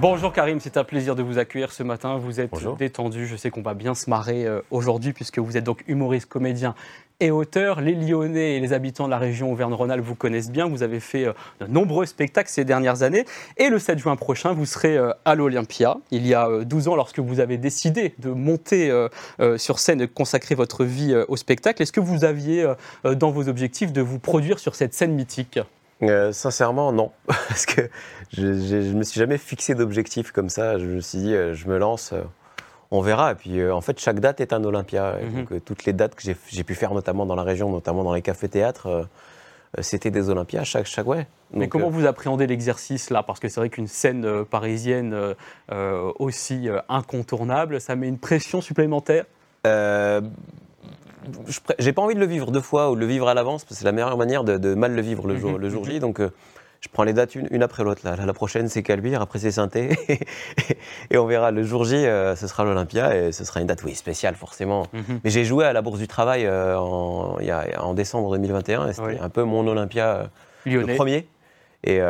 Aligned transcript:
Bonjour 0.00 0.32
Karim, 0.32 0.60
c'est 0.60 0.78
un 0.78 0.84
plaisir 0.84 1.14
de 1.14 1.22
vous 1.22 1.36
accueillir 1.36 1.72
ce 1.72 1.82
matin. 1.82 2.16
Vous 2.16 2.40
êtes 2.40 2.50
détendu, 2.78 3.26
je 3.26 3.36
sais 3.36 3.50
qu'on 3.50 3.60
va 3.60 3.74
bien 3.74 3.94
se 3.94 4.08
marrer 4.08 4.46
euh, 4.46 4.62
aujourd'hui 4.70 5.12
puisque 5.12 5.38
vous 5.38 5.58
êtes 5.58 5.64
donc 5.64 5.84
humoriste, 5.88 6.26
comédien 6.26 6.74
et 7.20 7.30
auteur. 7.30 7.82
Les 7.82 7.94
Lyonnais 7.94 8.56
et 8.56 8.60
les 8.60 8.72
habitants 8.72 9.04
de 9.04 9.10
la 9.10 9.18
région 9.18 9.52
Auvergne-Rhône-Alpes 9.52 10.02
vous 10.02 10.14
connaissent 10.14 10.50
bien. 10.50 10.66
Vous 10.66 10.82
avez 10.82 11.00
fait 11.00 11.26
euh, 11.26 11.34
de 11.60 11.66
nombreux 11.66 12.06
spectacles 12.06 12.48
ces 12.48 12.64
dernières 12.64 13.02
années. 13.02 13.26
Et 13.58 13.68
le 13.68 13.78
7 13.78 13.98
juin 13.98 14.16
prochain, 14.16 14.54
vous 14.54 14.64
serez 14.64 14.96
euh, 14.96 15.12
à 15.26 15.34
l'Olympia. 15.34 15.98
Il 16.10 16.26
y 16.26 16.32
a 16.32 16.48
12 16.64 16.88
ans, 16.88 16.96
lorsque 16.96 17.18
vous 17.18 17.38
avez 17.38 17.58
décidé 17.58 18.14
de 18.20 18.30
monter 18.30 18.90
sur 19.58 19.78
scène 19.78 20.00
et 20.00 20.06
de 20.06 20.12
consacrer 20.12 20.54
votre 20.54 20.86
vie 20.86 21.14
au 21.28 21.36
spectacle, 21.36 21.82
est-ce 21.82 21.92
que 21.92 22.00
vous 22.00 22.24
aviez 22.24 22.66
dans 23.04 23.30
vos 23.30 23.50
objectifs 23.50 23.92
de 23.92 24.00
vous 24.00 24.18
produire 24.18 24.60
sur 24.60 24.74
cette 24.74 24.94
scène 24.94 25.12
mythique? 25.12 25.60
Euh, 26.02 26.32
sincèrement, 26.32 26.92
non. 26.92 27.12
Parce 27.26 27.66
que 27.66 27.82
je 28.32 28.46
ne 28.46 28.92
me 28.94 29.02
suis 29.02 29.18
jamais 29.18 29.38
fixé 29.38 29.74
d'objectif 29.74 30.32
comme 30.32 30.48
ça. 30.48 30.78
Je 30.78 30.86
me 30.86 31.00
suis 31.00 31.18
dit, 31.18 31.34
euh, 31.34 31.54
je 31.54 31.68
me 31.68 31.78
lance, 31.78 32.12
euh, 32.12 32.22
on 32.90 33.00
verra. 33.00 33.32
Et 33.32 33.34
puis, 33.34 33.70
en 33.70 33.80
fait, 33.80 33.98
chaque 33.98 34.20
date 34.20 34.40
est 34.40 34.52
un 34.52 34.64
Olympia. 34.64 35.16
Mhm. 35.22 35.44
Donc, 35.44 35.64
toutes 35.64 35.84
les 35.84 35.92
dates 35.92 36.14
que 36.14 36.22
j'ai 36.22 36.64
pu 36.64 36.74
faire, 36.74 36.94
notamment 36.94 37.26
dans 37.26 37.36
la 37.36 37.42
région, 37.42 37.70
notamment 37.70 38.04
dans 38.04 38.14
les 38.14 38.22
cafés-théâtres, 38.22 39.08
c'était 39.80 40.10
des 40.10 40.30
Olympias, 40.30 40.64
chaque, 40.64 40.86
chaque 40.86 41.06
ouais. 41.06 41.28
Mais 41.52 41.68
comment 41.68 41.90
vous 41.90 42.04
appréhendez 42.06 42.48
l'exercice 42.48 43.10
là? 43.10 43.22
Parce 43.22 43.38
que 43.38 43.48
c'est 43.48 43.60
vrai 43.60 43.70
qu'une 43.70 43.86
scène 43.86 44.44
parisienne 44.44 45.36
aussi 46.18 46.68
incontournable, 46.88 47.80
ça 47.80 47.94
met 47.94 48.08
une 48.08 48.18
pression 48.18 48.60
supplémentaire? 48.60 49.26
J'ai 51.78 51.92
pas 51.92 52.02
envie 52.02 52.14
de 52.14 52.20
le 52.20 52.26
vivre 52.26 52.50
deux 52.50 52.60
fois 52.60 52.90
ou 52.90 52.94
de 52.94 53.00
le 53.00 53.06
vivre 53.06 53.28
à 53.28 53.34
l'avance, 53.34 53.64
parce 53.64 53.74
que 53.74 53.78
c'est 53.78 53.84
la 53.84 53.92
meilleure 53.92 54.16
manière 54.16 54.44
de, 54.44 54.74
mal 54.74 54.94
le 54.94 55.02
vivre 55.02 55.26
le 55.26 55.36
jour, 55.36 55.58
le 55.58 55.68
jour 55.68 55.84
J. 55.84 56.00
Donc, 56.00 56.20
euh, 56.20 56.30
je 56.80 56.88
prends 56.88 57.04
les 57.04 57.12
dates 57.12 57.34
une, 57.34 57.62
après 57.62 57.84
l'autre. 57.84 58.00
La, 58.04 58.16
la, 58.16 58.32
prochaine, 58.32 58.68
c'est 58.68 58.82
Caluire, 58.82 59.20
après, 59.20 59.38
c'est 59.38 59.50
Synthé. 59.50 59.90
et 61.10 61.18
on 61.18 61.26
verra. 61.26 61.50
Le 61.50 61.62
jour 61.62 61.84
J, 61.84 61.96
euh, 61.96 62.34
ce 62.36 62.46
sera 62.46 62.64
l'Olympia 62.64 63.16
et 63.16 63.32
ce 63.32 63.44
sera 63.44 63.60
une 63.60 63.66
date, 63.66 63.82
oui, 63.84 63.94
spéciale, 63.94 64.34
forcément. 64.34 64.86
Mhm. 64.92 65.20
Mais 65.24 65.30
j'ai 65.30 65.44
joué 65.44 65.66
à 65.66 65.72
la 65.72 65.82
Bourse 65.82 65.98
du 65.98 66.08
Travail 66.08 66.46
euh, 66.46 66.78
en, 66.78 67.36
en, 67.78 67.94
décembre 67.94 68.32
2021 68.32 68.88
et 68.88 68.92
c'était 68.94 69.20
un 69.20 69.28
peu 69.28 69.44
mon 69.44 69.66
Olympia 69.66 70.30
le 70.64 70.94
premier. 70.94 71.28
Et, 71.84 72.00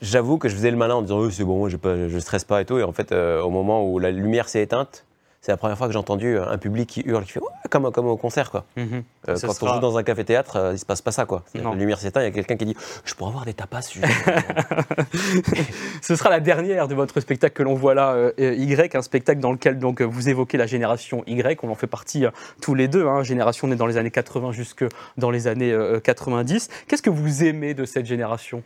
j'avoue 0.00 0.38
que 0.38 0.48
je 0.48 0.54
faisais 0.54 0.70
le 0.70 0.76
malin 0.76 0.94
en 0.94 1.02
disant, 1.02 1.28
c'est 1.30 1.44
bon, 1.44 1.68
je 1.68 1.76
ne 1.76 2.20
stresse 2.20 2.44
pas 2.44 2.60
et 2.60 2.64
tout. 2.64 2.78
Et 2.78 2.84
en 2.84 2.92
fait, 2.92 3.12
au 3.12 3.50
moment 3.50 3.84
où 3.84 3.98
la 3.98 4.12
lumière 4.12 4.48
s'est 4.48 4.62
éteinte, 4.62 5.06
c'est 5.42 5.50
la 5.50 5.56
première 5.56 5.76
fois 5.76 5.88
que 5.88 5.92
j'ai 5.92 5.98
entendu 5.98 6.38
un 6.38 6.56
public 6.56 6.88
qui 6.88 7.02
hurle, 7.04 7.24
qui 7.24 7.32
fait 7.32 7.40
comme, 7.68 7.90
comme 7.90 8.06
au 8.06 8.16
concert. 8.16 8.52
Quoi. 8.52 8.64
Euh, 8.78 9.02
quand 9.26 9.62
on 9.62 9.74
joue 9.74 9.80
dans 9.80 9.98
un 9.98 10.04
café-théâtre, 10.04 10.54
euh, 10.54 10.70
il 10.70 10.74
ne 10.74 10.78
se 10.78 10.86
passe 10.86 11.02
pas 11.02 11.10
ça. 11.10 11.26
Quoi. 11.26 11.42
La 11.54 11.74
lumière 11.74 11.98
s'éteint, 11.98 12.20
il 12.20 12.24
y 12.24 12.28
a 12.28 12.30
quelqu'un 12.30 12.56
qui 12.56 12.64
dit 12.64 12.76
Je 13.04 13.12
pourrais 13.14 13.30
avoir 13.30 13.44
des 13.44 13.52
tapas 13.52 13.80
Ce 16.00 16.14
sera 16.14 16.30
la 16.30 16.38
dernière 16.38 16.86
de 16.86 16.94
votre 16.94 17.18
spectacle 17.18 17.54
que 17.54 17.64
l'on 17.64 17.74
voit 17.74 17.94
là, 17.94 18.12
euh, 18.12 18.32
Y, 18.38 18.94
un 18.94 19.02
spectacle 19.02 19.40
dans 19.40 19.50
lequel 19.50 19.80
donc, 19.80 20.00
vous 20.00 20.28
évoquez 20.28 20.58
la 20.58 20.66
génération 20.66 21.24
Y. 21.26 21.64
On 21.64 21.70
en 21.70 21.74
fait 21.74 21.88
partie 21.88 22.24
tous 22.60 22.76
les 22.76 22.86
deux. 22.86 23.08
Hein, 23.08 23.24
génération 23.24 23.66
née 23.66 23.74
dans 23.74 23.86
les 23.86 23.96
années 23.96 24.12
80 24.12 24.52
jusque 24.52 24.84
dans 25.16 25.32
les 25.32 25.48
années 25.48 25.76
90. 26.04 26.68
Qu'est-ce 26.86 27.02
que 27.02 27.10
vous 27.10 27.42
aimez 27.42 27.74
de 27.74 27.84
cette 27.84 28.06
génération? 28.06 28.62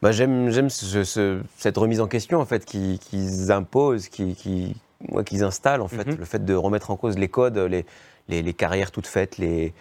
Bah, 0.00 0.12
J'aime 0.12 0.70
cette 0.70 1.76
remise 1.76 2.00
en 2.00 2.06
question 2.06 2.40
en 2.40 2.46
fait, 2.46 2.64
qu'ils 2.64 2.98
qui 2.98 3.28
imposent, 3.50 4.08
qui, 4.08 4.34
qui, 4.34 4.76
qu'ils 5.24 5.44
installent, 5.44 5.82
en 5.82 5.88
fait, 5.88 6.06
mhm. 6.06 6.16
le 6.18 6.24
fait 6.24 6.44
de 6.44 6.54
remettre 6.54 6.90
en 6.90 6.96
cause 6.96 7.18
les 7.18 7.28
codes, 7.28 7.58
les, 7.58 7.84
les, 8.28 8.54
carrières 8.54 8.90
toutes 8.90 9.06
faites, 9.06 9.38
les, 9.38 9.72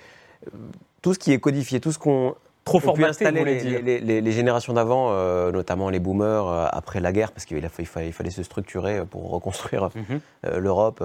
tout 1.02 1.14
ce 1.14 1.20
qui 1.20 1.32
est 1.32 1.40
codifié, 1.40 1.80
tout 1.80 1.92
ce 1.92 2.00
qu'on 2.00 2.36
Trop 2.66 2.80
formaté, 2.80 3.30
les, 3.30 4.00
les, 4.00 4.22
les, 4.22 4.32
générations 4.32 4.74
d'avant, 4.74 5.10
euh, 5.12 5.52
notamment 5.52 5.92
les 5.92 6.00
boomers, 6.00 6.48
euh, 6.48 6.66
après 6.72 7.00
la 7.00 7.12
guerre, 7.12 7.32
parce 7.32 7.46
qu'il 7.46 7.58
il 7.60 7.86
fallait, 7.86 8.08
il 8.08 8.12
fallait, 8.12 8.32
se 8.32 8.42
structurer 8.42 9.06
pour 9.06 9.30
reconstruire 9.30 9.92
mhm. 9.94 10.20
euh, 10.48 10.60
l'Europe. 10.60 11.04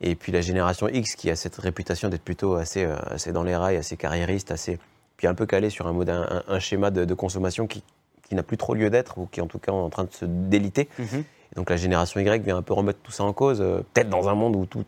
et 0.00 0.14
puis 0.14 0.32
la 0.32 0.40
génération 0.40 0.88
X, 0.88 1.14
qui 1.14 1.28
a 1.28 1.36
cette 1.36 1.56
réputation 1.56 2.08
d'être 2.08 2.24
plutôt 2.24 2.54
assez, 2.54 2.84
assez 3.10 3.30
dans 3.30 3.42
les 3.42 3.54
rails, 3.54 3.76
assez 3.76 3.98
carriériste, 3.98 4.50
assez, 4.50 4.78
puis 5.18 5.26
un 5.26 5.34
peu 5.34 5.44
calé 5.44 5.68
sur 5.68 5.86
un, 5.86 5.92
mode, 5.92 6.08
un, 6.08 6.58
schéma 6.60 6.90
de, 6.90 7.12
consommation 7.12 7.66
qui, 7.66 7.84
qui 8.26 8.34
n'a 8.34 8.42
plus 8.42 8.56
trop 8.56 8.72
lieu 8.72 8.88
d'être, 8.88 9.18
ou 9.18 9.26
qui 9.26 9.40
est 9.40 9.42
en 9.42 9.48
tout 9.48 9.58
cas 9.58 9.72
en 9.72 9.90
train 9.90 10.04
de 10.04 10.12
se 10.12 10.24
déliter. 10.24 10.88
Donc 11.54 11.70
la 11.70 11.76
génération 11.76 12.20
Y 12.20 12.42
vient 12.42 12.56
un 12.56 12.62
peu 12.62 12.74
remettre 12.74 12.98
tout 13.02 13.12
ça 13.12 13.24
en 13.24 13.32
cause, 13.32 13.60
euh, 13.60 13.82
peut-être 13.94 14.08
dans 14.08 14.28
un 14.28 14.34
monde 14.34 14.56
où 14.56 14.66
tout, 14.66 14.84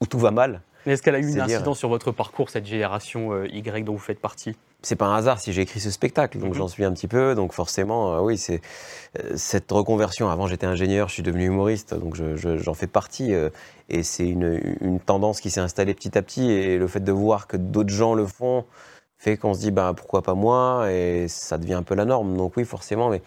où 0.00 0.06
tout 0.06 0.18
va 0.18 0.30
mal. 0.30 0.62
Mais 0.86 0.92
est-ce 0.92 1.02
qu'elle 1.02 1.16
a 1.16 1.18
eu 1.18 1.28
une 1.28 1.40
incidence 1.40 1.78
sur 1.78 1.88
votre 1.88 2.12
parcours, 2.12 2.50
cette 2.50 2.66
génération 2.66 3.32
euh, 3.32 3.48
Y 3.48 3.84
dont 3.84 3.92
vous 3.92 3.98
faites 3.98 4.20
partie? 4.20 4.56
C'est 4.82 4.96
pas 4.96 5.06
un 5.06 5.16
hasard 5.16 5.40
si 5.40 5.52
j'ai 5.52 5.62
écrit 5.62 5.80
ce 5.80 5.90
spectacle, 5.90 6.38
donc 6.38 6.50
mhm. 6.50 6.54
j'en 6.54 6.68
suis 6.68 6.84
un 6.84 6.92
petit 6.92 7.08
peu. 7.08 7.34
Donc 7.34 7.52
forcément, 7.52 8.14
euh, 8.14 8.20
oui, 8.20 8.38
c'est 8.38 8.60
cette 9.34 9.70
reconversion. 9.70 10.30
Avant, 10.30 10.46
j'étais 10.46 10.66
ingénieur, 10.66 11.08
je 11.08 11.14
suis 11.14 11.22
devenu 11.22 11.46
humoriste, 11.46 11.94
donc 11.94 12.16
j'en 12.36 12.74
fais 12.74 12.86
partie. 12.86 13.32
et 13.88 14.02
c'est 14.02 14.28
une, 14.28 14.76
une, 14.80 15.00
tendance 15.00 15.40
qui 15.40 15.50
s'est 15.50 15.60
installée 15.60 15.94
petit 15.94 16.16
à 16.16 16.22
petit. 16.22 16.50
Et 16.50 16.78
le 16.78 16.86
fait 16.86 17.00
de 17.00 17.12
voir 17.12 17.48
que 17.48 17.56
d'autres 17.56 17.92
gens 17.92 18.14
le 18.14 18.26
font 18.26 18.64
fait 19.18 19.36
qu'on 19.36 19.52
se 19.52 19.60
dit, 19.60 19.70
bah, 19.70 19.92
pourquoi 19.96 20.22
pas 20.22 20.34
moi? 20.34 20.90
Et 20.90 21.26
ça 21.28 21.58
devient 21.58 21.74
un 21.74 21.82
peu 21.82 21.94
la 21.94 22.04
norme. 22.04 22.36
Donc 22.36 22.56
oui, 22.56 22.64
forcément, 22.64 23.10
mais 23.10 23.20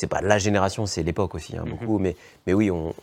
c'est 0.00 0.06
pas 0.06 0.22
la 0.22 0.38
génération, 0.38 0.86
c'est 0.86 1.02
l'époque 1.02 1.34
aussi, 1.34 1.56
hein, 1.56 1.64
mhm. 1.64 1.70
beaucoup. 1.70 1.98
Mais, 1.98 2.16
mais 2.46 2.54
oui, 2.54 2.70
on, 2.70 2.94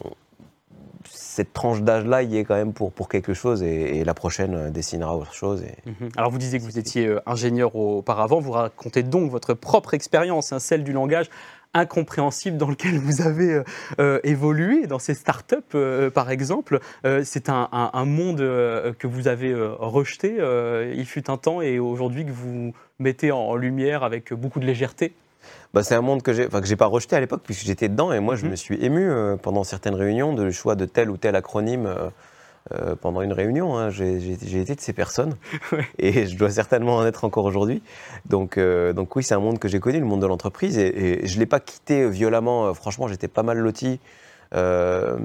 cette 1.05 1.53
tranche 1.53 1.81
d'âge-là 1.81 2.23
y 2.23 2.37
est 2.37 2.43
quand 2.43 2.55
même 2.55 2.73
pour, 2.73 2.91
pour 2.91 3.07
quelque 3.07 3.35
chose 3.35 3.61
et, 3.61 4.03
la 4.03 4.13
prochaine 4.15 4.55
euh, 4.55 4.69
dessinera 4.71 5.15
autre 5.15 5.33
chose. 5.33 5.63
Mhm. 5.85 6.09
Alors 6.17 6.31
vous 6.31 6.39
disiez 6.39 6.57
que 6.57 6.63
vous 6.63 6.79
étiez 6.79 7.05
euh, 7.05 7.21
ingénieur 7.27 7.75
auparavant, 7.75 8.39
vous 8.39 8.51
racontez 8.51 9.03
donc 9.03 9.29
votre 9.29 9.53
propre 9.53 9.93
expérience, 9.93 10.51
hein, 10.51 10.59
celle 10.59 10.83
du 10.83 10.91
langage 10.91 11.29
incompréhensible 11.75 12.57
dans 12.57 12.69
lequel 12.69 12.97
vous 12.97 13.21
avez 13.21 13.61
euh, 13.99 14.19
évolué, 14.23 14.87
dans 14.87 14.97
ces 14.97 15.13
startups 15.13 15.77
par 16.13 16.31
exemple. 16.31 16.79
c'est 17.23 17.49
un, 17.49 17.69
un, 17.71 18.05
monde 18.05 18.39
que 18.39 19.05
vous 19.05 19.27
avez 19.27 19.53
rejeté, 19.53 20.37
il 20.95 21.05
fut 21.05 21.29
un 21.29 21.37
temps, 21.37 21.61
et 21.61 21.77
aujourd'hui 21.77 22.25
que 22.25 22.31
vous 22.31 22.73
mettez 22.97 23.31
en 23.31 23.55
lumière 23.55 24.03
avec 24.03 24.33
beaucoup 24.33 24.59
de 24.59 24.65
légèreté 24.65 25.13
bah, 25.73 25.83
c'est 25.83 25.95
un 25.95 26.01
monde 26.01 26.21
que 26.21 26.33
j'ai, 26.33 26.47
enfin, 26.47 26.61
que 26.61 26.67
j'ai 26.67 26.75
pas 26.75 26.85
rejeté 26.85 27.15
à 27.15 27.19
l'époque 27.19 27.41
puisque 27.43 27.65
j'étais 27.65 27.89
dedans 27.89 28.11
et 28.11 28.19
moi 28.19 28.35
je 28.35 28.45
mhm. 28.45 28.51
me 28.51 28.55
suis 28.55 28.83
ému 28.83 29.09
euh, 29.09 29.35
pendant 29.35 29.63
certaines 29.63 29.95
réunions 29.95 30.33
de 30.33 30.49
choix 30.51 30.75
de 30.75 30.85
tel 30.85 31.09
ou 31.09 31.17
tel 31.17 31.35
acronyme. 31.35 31.85
Euh, 31.85 32.09
euh, 32.73 32.95
pendant 32.99 33.21
une 33.21 33.31
réunion, 33.31 33.77
hein. 33.77 33.89
j'ai, 33.91 34.33
été 34.33 34.75
de 34.75 34.81
ces 34.81 34.91
personnes 34.91 35.37
et 35.99 36.27
je 36.27 36.35
dois 36.35 36.49
certainement 36.49 36.97
en 36.97 37.05
être 37.05 37.23
encore 37.23 37.45
aujourd'hui. 37.45 37.81
Donc, 38.25 38.59
donc 38.59 39.15
oui, 39.15 39.23
c'est 39.23 39.35
un 39.35 39.39
monde 39.39 39.57
que 39.57 39.69
j'ai 39.69 39.79
connu, 39.79 40.01
le 40.01 40.05
monde 40.05 40.21
de 40.21 40.27
l'entreprise, 40.27 40.77
et, 40.77 41.23
et 41.23 41.27
je 41.27 41.35
ne 41.35 41.39
l'ai 41.39 41.45
pas 41.45 41.61
quitté 41.61 42.09
violemment. 42.09 42.73
franchement, 42.73 43.07
j'étais 43.07 43.29
pas 43.29 43.41
mal 43.41 43.57
loti. 43.57 44.01
Euh, 44.55 45.17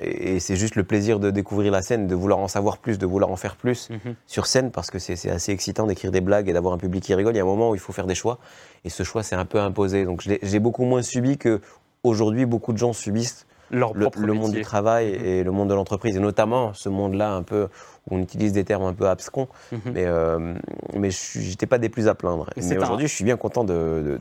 et, 0.00 0.40
c'est 0.40 0.56
juste 0.56 0.76
le 0.76 0.84
plaisir 0.84 1.20
de 1.20 1.30
découvrir 1.30 1.72
la 1.72 1.82
scène, 1.82 2.06
de 2.06 2.14
vouloir 2.14 2.38
en 2.38 2.48
savoir 2.48 2.78
plus, 2.78 2.98
de 2.98 3.06
vouloir 3.06 3.30
en 3.30 3.36
faire 3.36 3.56
plus 3.56 3.90
mhm. 3.90 4.14
sur 4.26 4.46
scène, 4.46 4.70
parce 4.70 4.90
que 4.90 4.98
c'est 4.98 5.30
assez 5.30 5.52
excitant 5.52 5.86
d'écrire 5.86 6.10
des 6.10 6.20
blagues 6.20 6.48
et 6.48 6.52
d'avoir 6.52 6.74
un 6.74 6.78
public 6.78 7.02
qui 7.02 7.14
rigole. 7.14 7.34
Il 7.34 7.38
y 7.38 7.40
a 7.40 7.44
un 7.44 7.46
moment 7.46 7.70
où 7.70 7.74
il 7.74 7.80
faut 7.80 7.92
faire 7.92 8.06
des 8.06 8.14
choix, 8.14 8.38
et 8.84 8.90
ce 8.90 9.02
choix, 9.02 9.22
c'est 9.22 9.36
un 9.36 9.44
peu 9.44 9.60
imposé. 9.60 10.04
Donc 10.04 10.22
j'ai 10.42 10.58
beaucoup 10.58 10.84
moins 10.84 11.02
subi 11.02 11.38
que 11.38 11.60
aujourd'hui, 12.02 12.46
beaucoup 12.46 12.72
de 12.72 12.78
gens 12.78 12.92
subissent 12.92 13.46
le, 13.70 14.32
monde 14.32 14.52
du 14.52 14.62
travail 14.62 15.12
mhm. 15.12 15.24
et 15.24 15.44
le 15.44 15.50
monde 15.50 15.68
de 15.68 15.74
l'entreprise, 15.74 16.16
et 16.16 16.20
notamment 16.20 16.72
ce 16.74 16.88
monde-là 16.88 17.32
un 17.32 17.42
peu 17.42 17.68
où 18.08 18.16
on 18.16 18.20
utilise 18.20 18.52
des 18.52 18.64
termes 18.64 18.84
un 18.84 18.94
peu 18.94 19.08
abscons, 19.08 19.48
mhm. 19.72 19.80
mais, 19.92 20.04
euh, 20.06 20.54
mais 20.94 21.10
je 21.10 21.50
n'étais 21.50 21.66
pas 21.66 21.78
des 21.78 21.88
plus 21.88 22.08
à 22.08 22.14
plaindre. 22.14 22.48
Mais, 22.56 22.78
aujourd'hui, 22.78 23.06
je 23.06 23.14
suis 23.14 23.24
bien 23.24 23.36
content 23.36 23.64
de, 23.64 24.18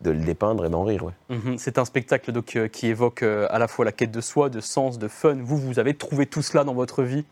de, 0.00 0.10
le 0.10 0.18
dépeindre 0.18 0.64
et 0.64 0.68
d'en 0.68 0.82
rire. 0.82 1.04
Ouais. 1.04 1.36
Mhm. 1.36 1.58
C'est 1.58 1.78
un 1.78 1.84
spectacle 1.84 2.32
donc, 2.32 2.56
euh, 2.56 2.68
qui 2.68 2.88
évoque 2.88 3.22
euh, 3.22 3.46
à 3.50 3.58
la 3.58 3.68
fois 3.68 3.84
la 3.84 3.92
quête 3.92 4.10
de 4.10 4.20
soi, 4.20 4.48
de 4.48 4.60
sens, 4.60 4.98
de 4.98 5.08
fun. 5.08 5.36
Vous, 5.40 5.56
vous 5.56 5.78
avez 5.78 5.94
trouvé 5.94 6.26
tout 6.26 6.42
cela 6.42 6.64
dans 6.64 6.74
votre 6.74 7.02
vie? 7.02 7.24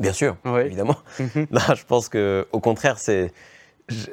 Bien 0.00 0.12
sûr, 0.12 0.36
évidemment. 0.64 0.96
je 1.18 1.84
pense 1.86 2.08
qu'au 2.08 2.60
contraire, 2.60 2.98
c'est 2.98 3.30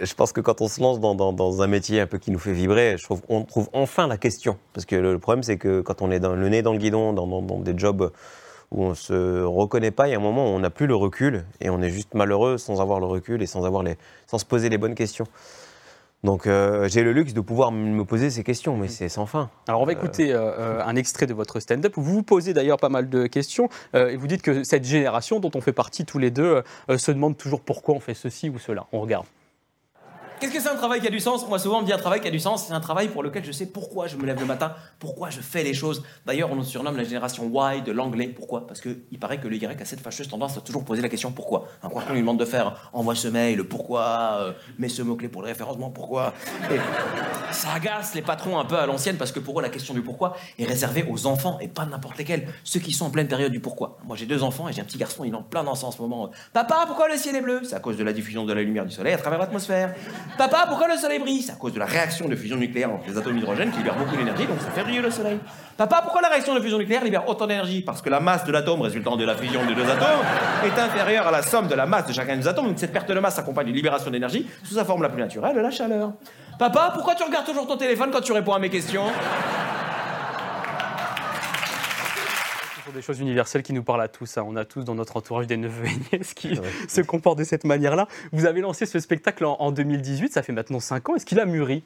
je 0.01 0.13
pense 0.15 0.31
que 0.31 0.41
quand 0.41 0.61
on 0.61 0.67
se 0.67 0.81
lance 0.81 0.99
dans, 0.99 1.61
un 1.61 1.67
métier 1.67 1.99
un 2.01 2.07
peu 2.07 2.17
qui 2.17 2.31
nous 2.31 2.39
fait 2.39 2.53
vibrer, 2.53 2.95
je 2.97 3.03
trouve 3.03 3.21
on 3.29 3.43
trouve 3.43 3.69
enfin 3.73 4.07
la 4.07 4.17
question. 4.17 4.57
Parce 4.73 4.85
que 4.85 4.95
le, 4.95 5.19
problème, 5.19 5.43
c'est 5.43 5.57
que 5.57 5.81
quand 5.81 6.01
on 6.01 6.11
est 6.11 6.19
dans, 6.19 6.33
le 6.33 6.49
nez 6.49 6.61
dans 6.61 6.73
le 6.73 6.79
guidon, 6.79 7.13
dans, 7.13 7.41
des 7.59 7.77
jobs 7.77 8.11
où 8.71 8.83
on 8.83 8.95
se 8.95 9.43
reconnaît 9.43 9.91
pas, 9.91 10.07
il 10.07 10.11
y 10.11 10.13
a 10.13 10.17
un 10.17 10.21
moment 10.21 10.45
où 10.45 10.55
on 10.55 10.59
n'a 10.59 10.69
plus 10.69 10.87
le 10.87 10.95
recul 10.95 11.45
et 11.59 11.69
on 11.69 11.81
est 11.81 11.89
juste 11.89 12.13
malheureux 12.13 12.57
sans 12.57 12.81
avoir 12.81 12.99
le 12.99 13.07
recul 13.07 13.41
et 13.41 13.47
sans, 13.47 13.65
avoir 13.65 13.83
les, 13.83 13.97
sans 14.27 14.37
se 14.37 14.45
poser 14.45 14.69
les 14.69 14.77
bonnes 14.77 14.95
questions. 14.95 15.25
Donc 16.23 16.47
euh, 16.47 16.87
j'ai 16.89 17.01
le 17.01 17.13
luxe 17.13 17.33
de 17.33 17.39
pouvoir 17.39 17.71
me 17.71 18.03
poser 18.03 18.29
ces 18.29 18.43
questions, 18.43 18.75
mais 18.75 18.89
c'est 18.89 19.07
sans 19.07 19.25
fin. 19.25 19.49
Alors 19.67 19.81
on 19.81 19.85
va 19.85 19.93
écouter 19.93 20.33
euh, 20.33 20.51
euh, 20.57 20.83
un 20.85 20.95
extrait 20.95 21.27
de 21.27 21.33
votre 21.33 21.59
stand-up. 21.59 21.93
Vous 21.95 22.03
vous 22.03 22.23
posez 22.23 22.53
d'ailleurs 22.53 22.77
pas 22.77 22.89
mal 22.89 23.09
de 23.09 23.27
questions 23.27 23.69
et 23.93 24.15
vous 24.17 24.27
dites 24.27 24.41
que 24.41 24.63
cette 24.63 24.83
génération 24.83 25.39
dont 25.39 25.51
on 25.55 25.61
fait 25.61 25.73
partie 25.73 26.05
tous 26.05 26.19
les 26.19 26.31
deux 26.31 26.61
se 26.97 27.11
demande 27.11 27.37
toujours 27.37 27.61
pourquoi 27.61 27.95
on 27.95 27.99
fait 27.99 28.13
ceci 28.13 28.49
ou 28.49 28.59
cela. 28.59 28.85
On 28.91 28.99
regarde. 28.99 29.25
Qu'est-ce 30.39 30.53
que 30.53 30.61
c'est 30.61 30.69
un 30.69 30.75
travail 30.75 31.01
qui 31.01 31.07
a 31.07 31.09
du 31.09 31.19
sens? 31.19 31.45
Moi, 31.49 31.59
souvent, 31.59 31.79
on 31.79 31.81
me 31.81 31.85
dit 31.85 31.91
un 31.91 31.97
travail 31.97 32.21
qui 32.21 32.27
a 32.29 32.31
du 32.31 32.39
sens, 32.39 32.67
c'est 32.67 32.73
un 32.73 32.79
travail 32.79 33.09
pour 33.09 33.23
lequel 33.23 33.43
je 33.43 33.51
sais 33.51 33.65
pourquoi 33.65 34.07
je 34.07 34.15
me 34.15 34.25
lève 34.25 34.39
le 34.39 34.45
matin, 34.45 34.73
pourquoi 34.97 35.29
je 35.29 35.41
fais 35.41 35.63
les 35.63 35.73
choses. 35.73 36.01
D'ailleurs, 36.25 36.49
on 36.49 36.55
nous 36.55 36.63
surnomme 36.63 36.95
la 36.95 37.03
génération 37.03 37.51
Y 37.53 37.83
de 37.83 37.91
l'anglais. 37.91 38.27
Pourquoi? 38.27 38.65
Parce 38.65 38.79
qu'il 38.79 39.19
paraît 39.19 39.39
que 39.41 39.49
le 39.49 39.57
Y 39.57 39.65
a 39.65 39.85
cette 39.85 39.99
fâcheuse 39.99 40.29
tendance 40.29 40.57
à 40.57 40.61
toujours 40.61 40.85
poser 40.85 41.01
la 41.01 41.09
question 41.09 41.33
pourquoi? 41.33 41.67
Hein, 41.83 41.89
quoi 41.89 42.03
qu'on 42.03 42.13
lui 42.13 42.21
demande 42.21 42.39
de 42.39 42.45
faire, 42.45 42.89
envoie 42.93 43.15
ce 43.15 43.27
mail, 43.27 43.65
pourquoi, 43.65 44.37
euh, 44.39 44.53
mets 44.77 44.87
ce 44.87 45.01
mot-clé 45.01 45.27
pour 45.27 45.41
le 45.41 45.49
référencement, 45.49 45.89
pourquoi? 45.89 46.33
Et 46.71 46.79
ça 47.51 47.73
agace 47.73 48.15
les 48.15 48.21
patrons 48.21 48.57
un 48.59 48.65
peu 48.65 48.77
à 48.77 48.85
l'ancienne 48.85 49.17
parce 49.17 49.33
que 49.33 49.41
pour 49.41 49.59
eux, 49.59 49.61
la 49.61 49.69
question 49.69 49.93
du 49.93 50.01
pourquoi 50.01 50.37
est 50.57 50.65
réservée 50.65 51.05
aux 51.09 51.25
enfants 51.25 51.57
et 51.59 51.67
pas 51.67 51.85
n'importe 51.85 52.17
lesquels. 52.17 52.47
Ceux 52.63 52.79
qui 52.79 52.93
sont 52.93 53.07
en 53.07 53.09
pleine 53.09 53.27
période 53.27 53.51
du 53.51 53.59
pourquoi. 53.59 53.97
Moi, 54.05 54.15
j'ai 54.15 54.25
deux 54.25 54.41
enfants 54.41 54.69
et 54.69 54.73
j'ai 54.73 54.79
un 54.79 54.85
petit 54.85 54.97
garçon, 54.97 55.25
il 55.25 55.33
est 55.33 55.35
en 55.35 55.43
plein 55.43 55.65
dans 55.65 55.71
en 55.83 55.91
ce 55.91 56.01
moment. 56.01 56.31
Papa, 56.53 56.85
pourquoi 56.87 57.09
le 57.09 57.17
ciel 57.17 57.35
est 57.35 57.41
bleu? 57.41 57.61
C'est 57.65 57.75
à 57.75 57.81
cause 57.81 57.97
de 57.97 58.03
la 58.05 58.13
diffusion 58.13 58.45
de 58.45 58.53
la 58.53 58.61
lumière 58.61 58.85
du 58.85 58.91
soleil 58.91 59.13
à 59.13 59.17
travers 59.17 59.39
l'atmosphère. 59.39 59.93
Papa, 60.37 60.65
pourquoi 60.67 60.87
le 60.87 60.95
soleil 60.95 61.19
brille? 61.19 61.41
C'est 61.41 61.51
à 61.51 61.55
cause 61.55 61.73
de 61.73 61.79
la 61.79 61.85
réaction 61.85 62.27
de 62.27 62.35
fusion 62.35 62.55
nucléaire 62.55 62.91
entre 62.91 63.09
les 63.09 63.17
atomes 63.17 63.35
d'hydrogène 63.35 63.71
qui 63.71 63.77
libèrent 63.79 63.97
beaucoup 63.97 64.15
d'énergie, 64.15 64.45
donc 64.45 64.61
ça 64.61 64.71
fait 64.71 64.83
briller 64.83 65.01
le 65.01 65.11
soleil. 65.11 65.37
Papa, 65.77 66.01
pourquoi 66.01 66.21
la 66.21 66.29
réaction 66.29 66.55
de 66.55 66.61
fusion 66.61 66.77
nucléaire 66.77 67.03
libère 67.03 67.27
autant 67.27 67.47
d'énergie? 67.47 67.81
Parce 67.81 68.01
que 68.01 68.09
la 68.09 68.19
masse 68.19 68.45
de 68.45 68.51
l'atome 68.51 68.81
résultant 68.81 69.17
de 69.17 69.25
la 69.25 69.35
fusion 69.35 69.65
des 69.65 69.75
deux 69.75 69.89
atomes 69.89 70.23
est 70.63 70.79
inférieure 70.79 71.27
à 71.27 71.31
la 71.31 71.41
somme 71.41 71.67
de 71.67 71.75
la 71.75 71.85
masse 71.85 72.07
de 72.07 72.13
chacun 72.13 72.37
des 72.37 72.47
atomes, 72.47 72.67
donc 72.67 72.79
cette 72.79 72.93
perte 72.93 73.09
de 73.09 73.19
masse 73.19 73.35
s'accompagne 73.35 73.65
d'une 73.65 73.75
libération 73.75 74.11
d'énergie 74.11 74.47
sous 74.63 74.75
sa 74.75 74.85
forme 74.85 75.01
la 75.01 75.09
plus 75.09 75.21
naturelle, 75.21 75.57
la 75.57 75.71
chaleur. 75.71 76.13
Papa, 76.57 76.91
pourquoi 76.93 77.15
tu 77.15 77.23
regardes 77.23 77.45
toujours 77.45 77.67
ton 77.67 77.77
téléphone 77.77 78.09
quand 78.11 78.21
tu 78.21 78.31
réponds 78.31 78.53
à 78.53 78.59
mes 78.59 78.69
questions? 78.69 79.05
Des 82.93 83.01
choses 83.01 83.19
universelles 83.19 83.63
qui 83.63 83.73
nous 83.73 83.83
parlent 83.83 84.01
à 84.01 84.07
tous. 84.07 84.37
Hein. 84.37 84.45
On 84.47 84.55
a 84.55 84.65
tous 84.65 84.83
dans 84.83 84.95
notre 84.95 85.17
entourage 85.17 85.47
des 85.47 85.57
neveux 85.57 85.85
et 85.85 86.17
nièces 86.17 86.33
qui 86.33 86.59
se 86.87 87.01
comportent 87.01 87.39
de 87.39 87.43
cette 87.43 87.63
manière-là. 87.65 88.07
Vous 88.31 88.45
avez 88.45 88.61
lancé 88.61 88.85
ce 88.85 88.99
spectacle 88.99 89.45
en, 89.45 89.71
2018, 89.71 90.33
ça 90.33 90.43
fait 90.43 90.53
maintenant 90.53 90.79
5 90.79 91.09
ans. 91.09 91.15
Est-ce 91.15 91.25
qu'il 91.25 91.39
a 91.39 91.45
mûri? 91.45 91.83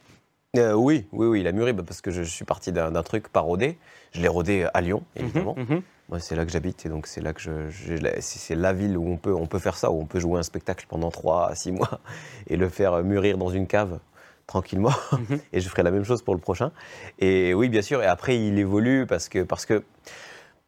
Euh, 0.56 0.74
oui, 0.74 1.08
oui, 1.12 1.28
oui, 1.28 1.42
il 1.42 1.48
a 1.48 1.52
mûri 1.52 1.74
bah, 1.74 1.84
parce 1.86 2.02
que 2.02 2.12
je 2.12 2.22
suis 2.22 2.46
parti 2.46 2.72
d'un 2.72 2.92
truc 3.04 3.28
pas 3.28 3.40
rodé. 3.40 3.78
Je 4.12 4.22
l'ai 4.22 4.28
rodé 4.28 4.68
à 4.74 4.82
Lyon, 4.82 5.04
mhm, 5.16 5.24
évidemment. 5.24 5.56
Mhm. 5.58 5.82
Moi, 6.10 6.20
c'est 6.20 6.36
là 6.36 6.46
que 6.46 6.52
j'habite 6.52 6.86
et 6.86 6.90
donc 6.90 7.08
c'est 7.08 7.22
là 7.22 7.34
que 7.34 7.42
je, 7.42 8.20
c'est 8.20 8.56
la 8.56 8.74
ville 8.74 8.98
où 8.98 9.08
on 9.08 9.18
peut, 9.18 9.34
on 9.34 9.48
peut 9.48 9.58
faire 9.58 9.78
ça, 9.78 9.90
où 9.90 10.00
on 10.00 10.06
peut 10.06 10.20
jouer 10.20 10.40
un 10.40 10.44
spectacle 10.44 10.86
pendant 10.88 11.10
3 11.10 11.50
à 11.50 11.56
6 11.56 11.72
mois 11.72 12.00
et 12.48 12.58
le 12.58 12.70
faire 12.70 13.04
mûrir 13.04 13.38
dans 13.38 13.50
une 13.50 13.68
cave 13.68 14.00
tranquillement. 14.46 14.92
Mhm. 15.12 15.40
et 15.54 15.60
je 15.60 15.70
ferai 15.70 15.84
la 15.84 15.92
même 15.92 16.04
chose 16.04 16.22
pour 16.22 16.36
le 16.36 16.40
prochain. 16.40 16.72
Et 17.20 17.54
oui, 17.54 17.70
bien 17.70 17.82
sûr. 17.82 18.04
Et 18.04 18.06
après, 18.06 18.38
il 18.38 18.60
évolue 18.60 19.06
parce 19.08 19.30
que, 19.30 19.44
parce 19.44 19.66
que 19.66 19.84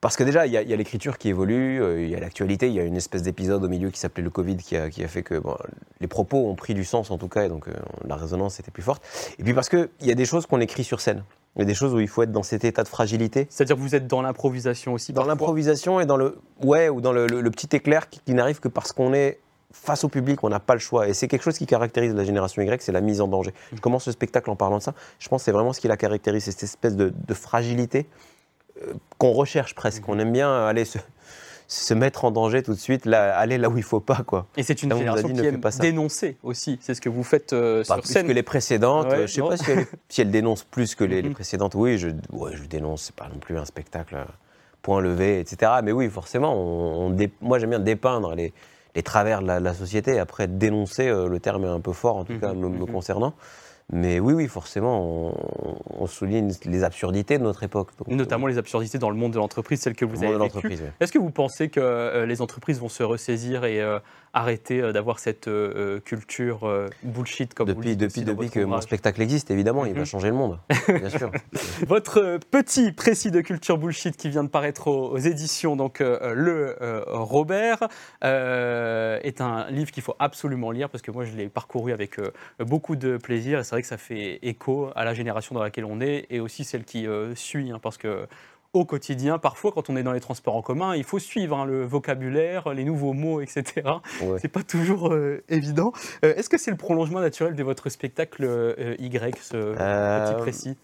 parce 0.05 0.17
que 0.17 0.23
déjà, 0.23 0.45
il 0.45 0.53
y 0.53 0.57
a, 0.57 0.75
l'écriture 0.75 1.17
qui 1.17 1.29
évolue, 1.29 1.81
euh, 1.81 2.03
il 2.03 2.11
y 2.11 2.15
a 2.15 2.19
l'actualité, 2.19 2.67
il 2.67 2.75
y 2.75 2.79
a 2.79 2.83
une 2.83 2.95
espèce 2.95 3.23
d'épisode 3.23 3.63
au 3.63 3.67
milieu 3.67 3.89
qui 3.89 3.99
s'appelait 3.99 4.23
le 4.23 4.29
Covid 4.29 4.57
qui 4.57 4.75
a, 4.75 5.07
fait 5.07 5.23
que 5.23 5.41
les 5.99 6.05
propos 6.05 6.47
ont 6.47 6.53
pris 6.53 6.75
du 6.75 6.85
sens 6.85 7.09
en 7.09 7.17
tout 7.17 7.27
cas, 7.27 7.45
et 7.45 7.49
donc 7.49 7.67
euh, 7.67 7.73
la 8.07 8.15
résonance 8.15 8.59
était 8.59 8.69
plus 8.69 8.83
forte. 8.83 9.01
Et 9.39 9.43
puis 9.43 9.55
parce 9.55 9.67
qu'il 9.67 9.89
y 10.01 10.11
a 10.11 10.13
des 10.13 10.25
choses 10.25 10.45
qu'on 10.45 10.59
écrit 10.59 10.83
sur 10.83 11.01
scène. 11.01 11.23
Il 11.55 11.61
y 11.61 11.63
a 11.63 11.65
des 11.65 11.73
choses 11.73 11.91
où 11.91 11.99
il 11.99 12.07
faut 12.07 12.21
être 12.21 12.31
dans 12.31 12.43
cet 12.43 12.65
état 12.65 12.83
de 12.83 12.87
fragilité. 12.87 13.47
C'est-à-dire 13.49 13.77
que 13.77 13.81
vous 13.81 13.95
êtes 13.95 14.05
dans 14.05 14.21
l'improvisation 14.21 14.93
aussi 14.93 15.11
Dans 15.11 15.25
l'improvisation 15.25 15.99
et 15.99 16.05
dans 16.05 16.17
le, 16.17 16.37
ouais, 16.61 16.87
ou 16.87 17.01
dans 17.01 17.11
le, 17.11 17.25
petit 17.49 17.75
éclair 17.75 18.07
qui, 18.07 18.31
n'arrive 18.35 18.59
que 18.59 18.67
parce 18.67 18.91
qu'on 18.91 19.11
est 19.11 19.39
face 19.71 20.03
au 20.03 20.09
public, 20.09 20.43
on 20.43 20.49
n'a 20.49 20.59
pas 20.59 20.75
le 20.75 20.79
choix. 20.79 21.07
Et 21.07 21.15
c'est 21.15 21.27
quelque 21.27 21.41
chose 21.41 21.57
qui 21.57 21.65
caractérise 21.65 22.13
la 22.13 22.25
génération 22.25 22.61
Y, 22.61 22.79
c'est 22.79 22.91
la 22.91 23.01
mise 23.01 23.21
en 23.21 23.27
danger. 23.27 23.55
Je 23.73 23.81
commence 23.81 24.05
le 24.05 24.11
spectacle 24.11 24.51
en 24.51 24.55
parlant 24.55 24.77
de 24.77 24.83
ça. 24.83 24.93
Je 25.17 25.27
pense 25.29 25.41
que 25.41 25.45
c'est 25.45 25.51
vraiment 25.51 25.73
ce 25.73 25.81
qui 25.81 25.87
la 25.87 25.97
caractérise, 25.97 26.43
c'est 26.43 26.51
cette 26.51 26.63
espèce 26.63 26.95
de 26.95 27.33
fragilité 27.33 28.05
qu'on 29.17 29.31
recherche 29.31 29.75
presque. 29.75 30.07
On 30.07 30.19
aime 30.19 30.31
bien 30.31 30.65
aller 30.65 30.85
se, 30.85 31.93
mettre 31.93 32.25
en 32.25 32.31
danger 32.31 32.63
tout 32.63 32.73
de 32.73 32.79
suite, 32.79 33.07
aller 33.07 33.57
là 33.57 33.69
où 33.69 33.77
il 33.77 33.83
faut 33.83 33.99
pas. 33.99 34.21
Quoi. 34.25 34.47
Et 34.57 34.63
c'est 34.63 34.83
une 34.83 34.95
génération 34.95 35.29
qui 35.29 35.45
aime 35.45 35.61
dénoncer 35.79 36.37
aussi. 36.43 36.77
C'est 36.81 36.93
ce 36.93 37.01
que 37.01 37.09
vous 37.09 37.23
faites 37.23 37.53
euh, 37.53 37.83
sur 37.83 37.99
plus 37.99 38.11
scène. 38.11 38.27
que 38.27 38.31
les 38.31 38.43
précédentes. 38.43 39.07
je 39.11 39.27
sais 39.27 39.41
pas 39.41 39.55
si 40.09 40.21
elle, 40.21 40.31
dénonce 40.31 40.63
plus 40.63 40.95
que 40.95 41.03
les, 41.03 41.23
mhm. 41.23 41.33
précédentes. 41.33 41.75
Oui, 41.75 41.97
je, 41.97 42.09
ouais, 42.31 42.51
je 42.55 42.65
dénonce. 42.65 43.03
C'est 43.03 43.15
pas 43.15 43.29
non 43.31 43.39
plus 43.39 43.57
un 43.57 43.65
spectacle 43.65 44.15
euh, 44.15 44.25
point 44.81 45.01
levé, 45.01 45.39
etc. 45.39 45.71
Mais 45.83 45.91
oui, 45.91 46.09
forcément, 46.09 46.53
on, 46.55 47.15
moi 47.41 47.59
j'aime 47.59 47.71
bien 47.71 47.79
dépeindre 47.79 48.35
les, 48.35 48.53
travers 49.03 49.41
de 49.41 49.47
la, 49.47 49.73
société. 49.73 50.19
Après, 50.19 50.47
dénoncer, 50.47 51.07
euh, 51.07 51.27
le 51.27 51.39
terme 51.39 51.65
est 51.65 51.69
un 51.69 51.79
peu 51.79 51.93
fort, 51.93 52.17
en 52.17 52.23
tout 52.23 52.33
mhm. 52.33 52.39
cas 52.39 52.53
me, 52.53 52.69
me 52.69 52.79
mhm. 52.79 52.91
concernant. 52.91 53.33
Mais 53.93 54.19
oui, 54.19 54.33
oui, 54.33 54.47
forcément, 54.47 55.31
on, 55.99 56.07
souligne 56.07 56.51
les 56.65 56.83
absurdités 56.83 57.37
de 57.37 57.43
notre 57.43 57.63
époque. 57.63 57.89
Notamment 58.07 58.47
les 58.47 58.57
absurdités 58.57 58.97
dans 58.97 59.11
le 59.11 59.15
monde 59.15 59.33
de 59.33 59.37
l'entreprise, 59.37 59.79
celles 59.81 59.95
que 59.95 60.05
vous 60.05 60.23
avez 60.23 60.37
vécues. 60.37 60.77
Est-ce 60.99 61.11
que 61.11 61.19
vous 61.19 61.29
pensez 61.29 61.69
que 61.69 61.79
euh, 61.79 62.25
les 62.25 62.41
entreprises 62.41 62.79
vont 62.79 62.89
se 62.89 63.03
ressaisir 63.03 63.63
et 63.63 63.81
euh, 63.81 63.99
arrêter 64.33 64.81
euh, 64.81 64.91
d'avoir 64.91 65.19
cette 65.19 65.49
culture 66.03 66.89
bullshit 67.03 67.53
comme 67.53 67.67
depuis, 67.67 67.91
vous 67.91 67.95
Depuis, 67.95 68.21
depuis 68.23 68.49
que 68.49 68.59
mon 68.59 68.81
spectacle 68.81 69.21
existe, 69.21 69.51
évidemment, 69.51 69.85
il 69.85 69.93
va 69.93 69.99
mhm. 69.99 70.05
changer 70.05 70.29
le 70.29 70.35
monde, 70.35 70.59
bien 70.87 71.09
sûr. 71.09 71.31
Votre 71.87 72.39
petit 72.49 72.91
précis 72.91 73.29
de 73.29 73.41
culture 73.41 73.77
bullshit 73.77 74.17
qui 74.17 74.29
vient 74.29 74.43
de 74.43 74.49
paraître 74.49 74.87
aux, 74.87 75.17
éditions, 75.17 75.75
donc 75.75 75.99
le 75.99 76.75
Robert, 77.07 77.87
est 78.21 79.41
un 79.41 79.69
livre 79.69 79.91
qu'il 79.91 80.03
faut 80.03 80.15
absolument 80.19 80.71
lire 80.71 80.89
parce 80.89 81.01
que 81.01 81.11
moi 81.11 81.25
je 81.25 81.35
l'ai 81.35 81.49
parcouru 81.49 81.91
avec 81.91 82.19
beaucoup 82.59 82.95
de 82.95 83.17
plaisir 83.17 83.63
c'est 83.63 83.74
vrai 83.75 83.81
que 83.81 83.87
ça 83.87 83.97
fait 83.97 84.39
écho 84.41 84.89
à 84.95 85.03
la 85.03 85.13
génération 85.13 85.53
dans 85.53 85.61
laquelle 85.61 85.85
on 85.85 85.99
est 85.99 86.25
et 86.29 86.39
aussi 86.39 86.63
celle 86.63 86.85
qui 86.85 87.07
euh, 87.07 87.35
suit, 87.35 87.71
hein, 87.71 87.79
parce 87.81 87.97
que 87.97 88.25
au 88.73 88.85
quotidien, 88.85 89.37
parfois 89.37 89.71
quand 89.71 89.89
on 89.89 89.95
est 89.95 90.03
dans 90.03 90.11
les 90.11 90.19
transports 90.19 90.55
en 90.55 90.61
commun, 90.61 90.95
il 90.95 91.03
faut 91.03 91.19
suivre 91.19 91.57
hein, 91.57 91.65
le 91.65 91.85
vocabulaire, 91.85 92.73
les 92.73 92.83
nouveaux 92.83 93.13
mots, 93.13 93.41
etc. 93.41 93.63
Ouais. 94.21 94.39
C'est 94.39 94.49
pas 94.49 94.63
toujours 94.63 95.13
euh, 95.13 95.43
évident. 95.49 95.93
Euh, 96.23 96.33
est-ce 96.35 96.49
que 96.49 96.57
c'est 96.57 96.71
le 96.71 96.77
prolongement 96.77 97.19
naturel 97.19 97.55
de 97.55 97.63
votre 97.63 97.89
spectacle 97.89 98.45
Y, 98.99 99.37
ce 99.39 99.73
petit 99.73 100.41
précis? 100.41 100.77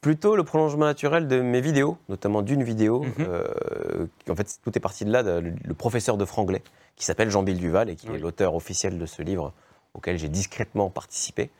Plutôt 0.00 0.34
le 0.34 0.44
prolongement 0.44 0.86
naturel 0.86 1.28
de 1.28 1.40
mes 1.40 1.60
vidéos, 1.60 1.98
notamment 2.08 2.40
d'une 2.40 2.62
vidéo. 2.62 3.02
Mhm. 3.02 4.08
en 4.30 4.34
fait, 4.34 4.58
tout 4.64 4.76
est 4.76 4.80
parti 4.80 5.04
de 5.04 5.12
là, 5.12 5.22
le, 5.22 5.74
professeur 5.74 6.16
de 6.16 6.24
franglais, 6.24 6.62
qui 6.96 7.04
s'appelle 7.04 7.30
Jean-Bill 7.30 7.58
Duval 7.58 7.90
et 7.90 7.96
qui 7.96 8.08
est 8.08 8.18
l'auteur 8.18 8.54
officiel 8.54 8.98
de 8.98 9.04
ce 9.04 9.20
livre 9.22 9.52
auquel 9.94 10.18
j'ai 10.18 10.28
discrètement 10.28 10.90
participé. 10.90 11.50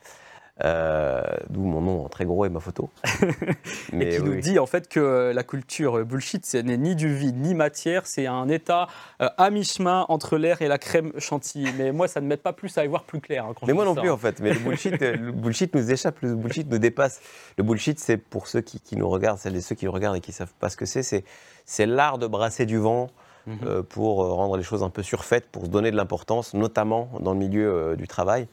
Euh, 0.63 1.21
d'où 1.49 1.61
mon 1.61 1.81
nom 1.81 2.05
en 2.05 2.09
très 2.09 2.25
gros 2.25 2.45
et 2.45 2.49
ma 2.49 2.59
photo. 2.59 2.89
Mais 3.93 4.05
et 4.05 4.17
qui 4.17 4.23
nous 4.23 4.39
dit 4.39 4.59
en 4.59 4.67
fait 4.67 4.87
que 4.87 5.31
la 5.33 5.43
culture 5.43 6.05
bullshit, 6.05 6.45
ce 6.45 6.57
n'est 6.57 6.77
ni 6.77 6.95
du 6.95 7.13
vide 7.13 7.37
ni 7.37 7.55
matière, 7.55 8.05
c'est 8.05 8.27
un 8.27 8.47
état 8.47 8.87
euh, 9.21 9.29
à 9.37 9.49
mi-chemin 9.49 10.05
entre 10.07 10.37
l'air 10.37 10.61
et 10.61 10.67
la 10.67 10.77
crème 10.77 11.13
chantilly. 11.17 11.71
Mais 11.77 11.91
moi, 11.91 12.07
ça 12.07 12.21
ne 12.21 12.27
m'aide 12.27 12.41
pas 12.41 12.53
plus 12.53 12.77
à 12.77 12.83
y 12.83 12.87
voir 12.87 13.05
plus 13.05 13.21
clair. 13.21 13.45
Hein, 13.45 13.53
Mais 13.65 13.73
moi 13.73 13.85
non 13.85 13.95
plus 13.95 14.11
en 14.11 14.17
fait. 14.17 14.39
Mais 14.39 14.53
le 14.53 14.59
bullshit, 14.59 15.01
euh, 15.01 15.15
le 15.15 15.31
bullshit 15.31 15.73
nous 15.73 15.91
échappe, 15.91 16.19
le 16.21 16.35
bullshit 16.35 16.69
nous 16.69 16.79
dépasse. 16.79 17.21
Le 17.57 17.63
bullshit, 17.63 17.99
c'est 17.99 18.17
pour 18.17 18.47
ceux 18.47 18.61
qui, 18.61 18.95
nous 18.95 19.09
regardent, 19.09 19.39
celles 19.39 19.55
et 19.55 19.61
ceux 19.61 19.75
qui 19.75 19.85
nous 19.85 19.91
regardent 19.91 20.17
et 20.17 20.21
qui 20.21 20.31
ne 20.31 20.35
savent 20.35 20.53
pas 20.59 20.69
ce 20.69 20.77
que 20.77 20.85
c'est, 20.85 21.23
c'est 21.65 21.85
l'art 21.85 22.19
de 22.19 22.27
brasser 22.27 22.65
du 22.65 22.77
vent. 22.77 23.09
Mhm. 23.47 23.81
pour 23.89 24.17
rendre 24.17 24.55
les 24.55 24.61
choses 24.61 24.83
un 24.83 24.91
peu 24.91 25.01
surfaites, 25.01 25.47
pour 25.51 25.65
se 25.65 25.69
donner 25.69 25.89
de 25.89 25.95
l'importance, 25.95 26.53
notamment 26.53 27.09
dans 27.21 27.33
le 27.33 27.39
milieu 27.39 27.95
du 27.97 28.07
travail. 28.07 28.47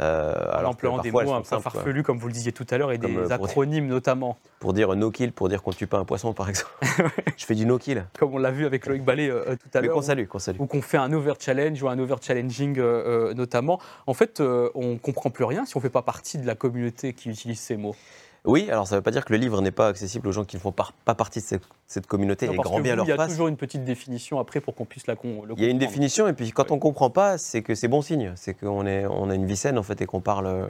Euh, 0.00 0.34
alors 0.50 0.74
en 0.88 0.98
des 0.98 1.12
mots 1.12 1.32
un 1.32 1.42
peu 1.42 1.60
farfelus, 1.60 2.02
comme 2.02 2.18
vous 2.18 2.26
le 2.26 2.32
disiez 2.32 2.50
tout 2.50 2.66
à 2.70 2.78
l'heure, 2.78 2.90
et 2.90 2.98
des 2.98 3.16
euh, 3.16 3.30
acronymes 3.30 3.86
notamment. 3.86 4.38
Pour 4.58 4.72
dire 4.72 4.94
no 4.96 5.10
kill, 5.10 5.32
pour 5.32 5.48
dire 5.48 5.62
qu'on 5.62 5.72
tue 5.72 5.86
pas 5.86 5.98
un 5.98 6.04
poisson, 6.04 6.32
par 6.32 6.48
exemple. 6.48 6.72
je 7.36 7.44
fais 7.44 7.54
du 7.54 7.64
no 7.64 7.78
kill. 7.78 8.04
Comme 8.18 8.34
on 8.34 8.38
l'a 8.38 8.50
vu 8.50 8.66
avec 8.66 8.86
Loïc 8.86 9.04
Ballet 9.04 9.30
euh, 9.30 9.54
tout 9.54 9.68
à 9.72 9.80
l'heure. 9.80 9.94
qu'on 9.94 10.02
salue, 10.02 10.26
qu'on 10.26 10.40
salue. 10.40 10.56
Ou 10.58 10.66
qu'on 10.66 10.82
fait 10.82 10.96
un 10.96 11.12
over 11.12 11.34
challenge 11.38 11.80
ou 11.82 11.88
un 11.88 11.98
over 11.98 12.16
challenging 12.20 12.76
notamment. 13.34 13.80
En 14.06 14.14
fait, 14.14 14.40
on 14.40 14.96
comprend 14.98 15.30
plus 15.30 15.44
rien 15.44 15.64
si 15.64 15.76
on 15.76 15.80
ne 15.80 15.82
fait 15.82 15.90
pas 15.90 16.02
partie 16.02 16.38
de 16.38 16.46
la 16.46 16.56
communauté 16.56 17.12
qui 17.12 17.30
utilise 17.30 17.60
ces 17.60 17.76
mots. 17.76 17.94
Oui, 18.46 18.68
alors 18.70 18.86
ça 18.86 18.94
ne 18.94 18.98
veut 18.98 19.02
pas 19.02 19.10
dire 19.10 19.24
que 19.24 19.32
le 19.32 19.38
livre 19.38 19.62
n'est 19.62 19.70
pas 19.70 19.88
accessible 19.88 20.28
aux 20.28 20.32
gens 20.32 20.44
qui 20.44 20.56
ne 20.56 20.60
font 20.60 20.72
pas, 20.72 21.14
partie 21.14 21.40
de 21.40 21.60
cette, 21.86 22.06
communauté 22.06 22.46
et 22.46 22.54
grand 22.54 22.80
bien 22.80 22.94
leur 22.94 23.06
Il 23.06 23.08
y 23.08 23.12
a 23.12 23.26
toujours 23.26 23.48
une 23.48 23.56
petite 23.56 23.84
définition 23.84 24.38
après 24.38 24.60
pour 24.60 24.74
qu'on 24.74 24.84
puisse 24.84 25.06
la 25.06 25.16
comprendre. 25.16 25.54
Il 25.56 25.64
y 25.64 25.66
a 25.66 25.70
une 25.70 25.78
définition 25.78 26.28
et 26.28 26.34
puis 26.34 26.50
quand 26.52 26.70
on 26.70 26.74
ne 26.74 26.80
comprend 26.80 27.08
pas, 27.08 27.38
c'est 27.38 27.62
que 27.62 27.74
c'est 27.74 27.88
bon 27.88 28.02
signe. 28.02 28.32
C'est 28.36 28.52
qu'on 28.52 28.86
on 28.86 29.30
a 29.30 29.34
une 29.34 29.46
vie 29.46 29.56
saine 29.56 29.78
en 29.78 29.82
fait 29.82 30.02
et 30.02 30.06
qu'on 30.06 30.20
parle. 30.20 30.46
Euh, 30.46 30.66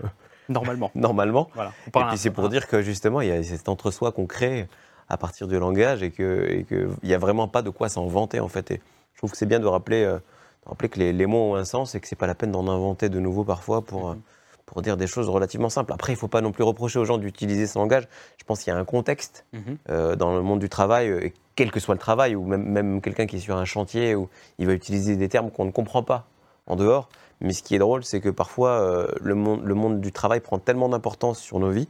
normalement. 0.49 0.93
normalement. 0.95 1.49
Voilà, 1.55 1.73
et 1.89 1.91
puis 1.91 2.19
c'est 2.19 2.31
pour 2.31 2.49
dire 2.49 2.69
que 2.69 2.81
justement, 2.81 3.21
il 3.23 3.29
y 3.29 3.33
a 3.33 3.43
cet 3.43 3.69
entre-soi 3.69 4.13
qu'on 4.13 4.27
crée 4.27 4.69
à 5.09 5.17
partir 5.17 5.49
du 5.49 5.59
langage 5.59 6.05
et 6.05 6.13
qu'il 6.13 6.89
n'y 7.03 7.15
a 7.15 7.19
vraiment 7.19 7.49
pas 7.49 7.63
de 7.63 7.71
quoi 7.71 7.89
s'en 7.89 8.07
vanter 8.07 8.39
en 8.39 8.49
fait. 8.49 8.71
Et 8.71 8.81
je 9.15 9.19
trouve 9.19 9.33
que 9.33 9.37
c'est 9.37 9.47
bien 9.47 9.59
de 9.59 9.67
rappeler, 9.67 10.05
euh, 10.05 10.19
rappeler 10.65 10.89
que 10.89 11.01
les, 11.01 11.27
mots 11.27 11.53
ont 11.53 11.55
un 11.57 11.65
sens 11.65 11.97
et 11.97 12.01
que 12.01 12.07
ce 12.07 12.15
n'est 12.15 12.19
pas 12.19 12.29
la 12.29 12.37
peine 12.37 12.53
d'en 12.53 12.69
inventer 12.69 13.09
de 13.09 13.19
nouveau 13.19 13.43
parfois 13.43 13.83
pour. 13.83 14.13
Mm-hmm 14.13 14.19
pour 14.67 14.83
dire 14.83 14.97
des 14.97 15.07
choses 15.07 15.29
relativement 15.29 15.69
simples. 15.69 15.93
Après, 15.93 16.13
il 16.13 16.17
ne 16.17 16.21
faut 16.21 16.29
pas 16.29 16.41
non 16.41 16.53
plus 16.53 16.65
reprocher 16.65 16.99
aux 16.99 17.05
gens 17.05 17.19
d'utiliser 17.19 17.67
ce 17.67 17.79
langage. 17.79 18.09
Je 18.39 18.45
pense 18.45 18.63
qu'il 18.63 18.73
y 18.73 18.77
a 18.77 18.79
un 18.79 18.85
contexte 18.85 19.45
mhm. 19.53 19.79
euh, 19.91 20.17
dans 20.17 20.35
le 20.35 20.43
monde 20.43 20.61
du 20.61 20.69
travail, 20.69 21.11
euh, 21.11 21.27
et 21.27 21.35
quel 21.57 21.71
que 21.71 21.81
soit 21.81 21.95
le 21.95 22.01
travail, 22.01 22.35
ou 22.35 22.45
même, 22.45 22.65
même 22.65 23.01
quelqu'un 23.01 23.27
qui 23.27 23.37
est 23.37 23.41
sur 23.41 23.57
un 23.57 23.65
chantier, 23.65 24.15
où 24.15 24.29
il 24.59 24.67
va 24.67 24.73
utiliser 24.73 25.17
des 25.17 25.29
termes 25.29 25.51
qu'on 25.51 25.65
ne 25.65 25.71
comprend 25.71 26.03
pas 26.03 26.27
en 26.67 26.77
dehors. 26.77 27.09
Mais 27.41 27.53
ce 27.53 27.63
qui 27.63 27.75
est 27.75 27.79
drôle, 27.79 28.05
c'est 28.05 28.21
que 28.21 28.31
parfois, 28.31 28.71
euh, 28.71 29.09
le, 29.21 29.35
monde, 29.35 29.63
le 29.65 29.75
monde 29.75 30.01
du 30.01 30.13
travail 30.13 30.41
prend 30.41 30.59
tellement 30.59 30.89
d'importance 30.89 31.39
sur 31.39 31.59
nos 31.59 31.71
vies 31.71 31.89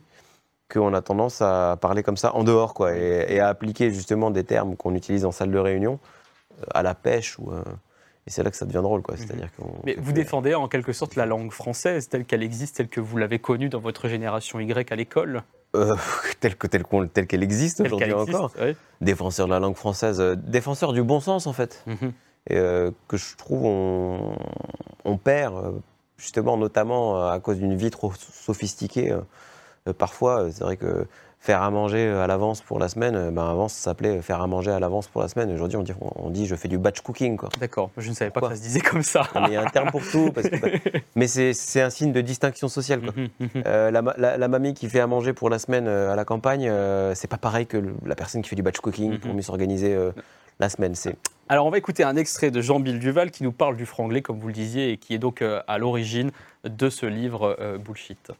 qu'on 0.72 0.94
a 0.94 1.02
tendance 1.02 1.42
à 1.42 1.76
parler 1.80 2.02
comme 2.02 2.16
ça 2.16 2.34
en 2.34 2.42
dehors, 2.42 2.74
quoi, 2.74 2.96
et, 2.96 3.38
à 3.38 3.48
appliquer 3.48 3.90
justement 3.90 4.30
des 4.30 4.44
termes 4.44 4.76
qu'on 4.76 4.94
utilise 4.94 5.24
en 5.26 5.30
salle 5.30 5.50
de 5.50 5.58
réunion 5.58 6.00
à 6.72 6.82
la 6.82 6.94
pêche 6.94 7.38
ou 7.38 7.50
Et 8.26 8.30
c'est 8.30 8.42
là 8.42 8.50
que 8.50 8.56
ça 8.56 8.64
devient 8.64 8.80
drôle, 8.82 9.02
quoi. 9.02 9.16
Mhm. 9.16 9.20
C'est-à-dire 9.20 9.48
Mais 9.84 9.96
vous 9.98 10.12
défendez 10.12 10.54
en 10.54 10.68
quelque 10.68 10.92
sorte 10.92 11.14
la 11.14 11.26
langue 11.26 11.52
française 11.52 12.08
telle 12.08 12.24
qu'elle 12.24 12.42
existe, 12.42 12.76
telle 12.76 12.88
que 12.88 13.00
vous 13.00 13.16
l'avez 13.16 13.38
connue 13.38 13.68
dans 13.68 13.80
votre 13.80 14.08
génération 14.08 14.60
Y 14.60 14.90
à 14.90 14.96
l'école? 14.96 15.42
Euh, 15.76 15.94
telle 16.40 16.56
qu'elle 17.26 17.42
existe 17.42 17.80
aujourd'hui 17.80 18.12
encore. 18.12 18.52
Défenseur 19.00 19.46
de 19.46 19.52
la 19.52 19.60
langue 19.60 19.76
française, 19.76 20.20
euh, 20.20 20.36
défenseur 20.36 20.92
du 20.92 21.02
bon 21.02 21.20
sens 21.20 21.46
en 21.46 21.52
fait. 21.52 21.82
Mhm. 21.86 22.12
Et, 22.48 22.56
euh, 22.56 22.90
que 23.08 23.16
je 23.16 23.36
trouve 23.36 23.64
on, 23.64 24.36
on 25.04 25.16
perd 25.16 25.80
justement 26.16 26.56
notamment 26.56 27.28
à 27.28 27.40
cause 27.40 27.58
d'une 27.58 27.74
vie 27.74 27.90
trop 27.90 28.12
sophistiquée. 28.14 29.14
Parfois, 29.92 30.48
c'est 30.50 30.64
vrai 30.64 30.76
que 30.76 31.06
faire 31.44 31.62
à 31.62 31.70
manger 31.70 32.08
à 32.08 32.26
l'avance 32.26 32.62
pour 32.62 32.78
la 32.78 32.88
semaine, 32.88 33.14
euh, 33.16 33.30
ben 33.30 33.44
avant 33.46 33.68
ça 33.68 33.90
s'appelait 33.90 34.22
faire 34.22 34.40
à 34.40 34.46
manger 34.46 34.70
à 34.70 34.80
l'avance 34.80 35.08
pour 35.08 35.20
la 35.20 35.28
semaine. 35.28 35.52
Aujourd'hui, 35.52 35.76
on 35.76 35.82
dit, 35.82 35.92
on 36.00 36.30
dit 36.30 36.46
je 36.46 36.54
fais 36.54 36.68
du 36.68 36.78
batch 36.78 37.02
cooking. 37.02 37.38
D'accord, 37.60 37.90
je 37.98 38.08
ne 38.08 38.14
savais 38.14 38.30
pas 38.30 38.40
que 38.40 38.48
ça 38.48 38.56
se 38.56 38.62
disait 38.62 38.80
comme 38.80 39.02
ça. 39.02 39.28
il 39.46 39.52
y 39.52 39.56
a 39.56 39.60
un 39.60 39.66
terme 39.66 39.90
pour 39.90 40.00
tout. 40.10 40.32
mais 41.14 41.26
c'est 41.26 41.82
un 41.82 41.90
signe 41.90 42.12
de 42.12 42.22
distinction 42.22 42.68
sociale. 42.68 43.02
Quoi. 43.02 43.12
Mhm, 43.14 43.28
mhm. 43.40 43.62
Euh, 43.66 43.90
la, 43.90 44.38
la, 44.38 44.48
mamie 44.48 44.72
qui 44.72 44.88
fait 44.88 45.00
à 45.00 45.06
manger 45.06 45.34
pour 45.34 45.50
la 45.50 45.58
semaine 45.58 45.86
euh, 45.86 46.12
à 46.12 46.16
la 46.16 46.24
campagne, 46.24 46.72
c'est 47.14 47.28
pas 47.28 47.36
pareil 47.36 47.66
que 47.66 47.82
la 48.06 48.14
personne 48.14 48.40
qui 48.40 48.48
fait 48.48 48.56
du 48.56 48.62
batch 48.62 48.78
cooking 48.78 49.12
mhm. 49.12 49.18
pour 49.18 49.34
mieux 49.34 49.42
s'organiser 49.42 49.94
la 50.60 50.70
semaine. 50.70 50.94
Alors 51.50 51.66
on 51.66 51.70
va 51.70 51.76
écouter 51.76 52.04
un 52.04 52.16
extrait 52.16 52.50
de 52.50 52.62
Jean-Bill 52.62 52.98
Duval 52.98 53.30
qui 53.30 53.42
nous 53.42 53.52
parle 53.52 53.76
du 53.76 53.84
franglais, 53.84 54.22
comme 54.22 54.38
vous 54.38 54.46
le 54.46 54.54
disiez, 54.54 54.92
et 54.92 54.96
qui 54.96 55.12
est 55.12 55.18
donc 55.18 55.42
à 55.42 55.78
l'origine 55.78 56.30
de 56.64 56.88
ce 56.88 57.04
livre 57.04 57.58
Bullshit. 57.84 58.32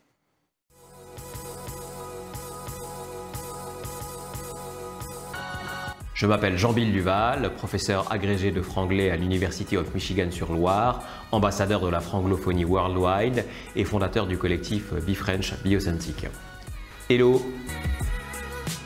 Je 6.15 6.27
m'appelle 6.27 6.57
Jean-Bill 6.57 6.93
Duval, 6.93 7.51
professeur 7.57 8.13
agrégé 8.13 8.53
de 8.53 8.63
franglais 8.63 9.11
à 9.11 9.17
l'University 9.17 9.77
of 9.77 9.93
Michigan 9.95 10.31
sur 10.31 10.53
Loire, 10.53 11.03
ambassadeur 11.33 11.81
de 11.81 11.89
la 11.89 11.99
franglophonie 11.99 12.65
worldwide 12.65 13.45
et 13.75 13.85
fondateur 13.85 14.29
du 14.29 14.39
collectif 14.39 14.95
BeFrench 14.95 15.55
Biocentric. 15.65 16.29
Hello 17.11 17.43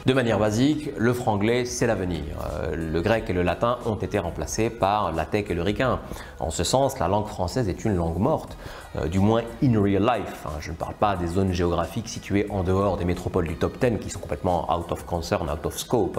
de 0.07 0.15
manière 0.15 0.39
basique, 0.39 0.89
le 0.97 1.13
franglais, 1.13 1.67
c'est 1.67 1.87
l'avenir. 1.87 2.23
Euh, 2.63 2.75
le 2.75 3.01
grec 3.03 3.29
et 3.29 3.35
le 3.35 3.43
latin 3.43 3.77
ont 3.85 3.97
été 3.97 4.19
remplacés 4.19 4.71
par 4.71 5.13
la 5.13 5.27
tech 5.27 5.51
et 5.51 5.55
le 5.55 5.61
ricain. 5.61 6.01
En 6.41 6.51
ce 6.51 6.65
sens, 6.65 6.99
la 6.99 7.09
langue 7.09 7.27
française 7.27 7.69
est 7.69 7.85
une 7.85 7.95
langue 7.95 8.17
morte, 8.17 8.57
euh, 8.97 9.07
du 9.07 9.19
moins 9.19 9.43
in 9.63 9.79
real 9.79 10.03
life. 10.03 10.47
Hein. 10.47 10.53
Je 10.61 10.71
ne 10.71 10.77
parle 10.77 10.95
pas 10.95 11.15
des 11.17 11.27
zones 11.27 11.53
géographiques 11.53 12.09
situées 12.09 12.47
en 12.49 12.63
dehors 12.63 12.97
des 12.97 13.05
métropoles 13.05 13.49
du 13.49 13.57
top 13.57 13.77
10 13.79 13.99
qui 13.99 14.09
sont 14.09 14.21
complètement 14.21 14.75
out 14.75 14.91
of 14.93 15.05
concern, 15.05 15.51
out 15.51 15.67
of 15.67 15.77
scope. 15.77 16.19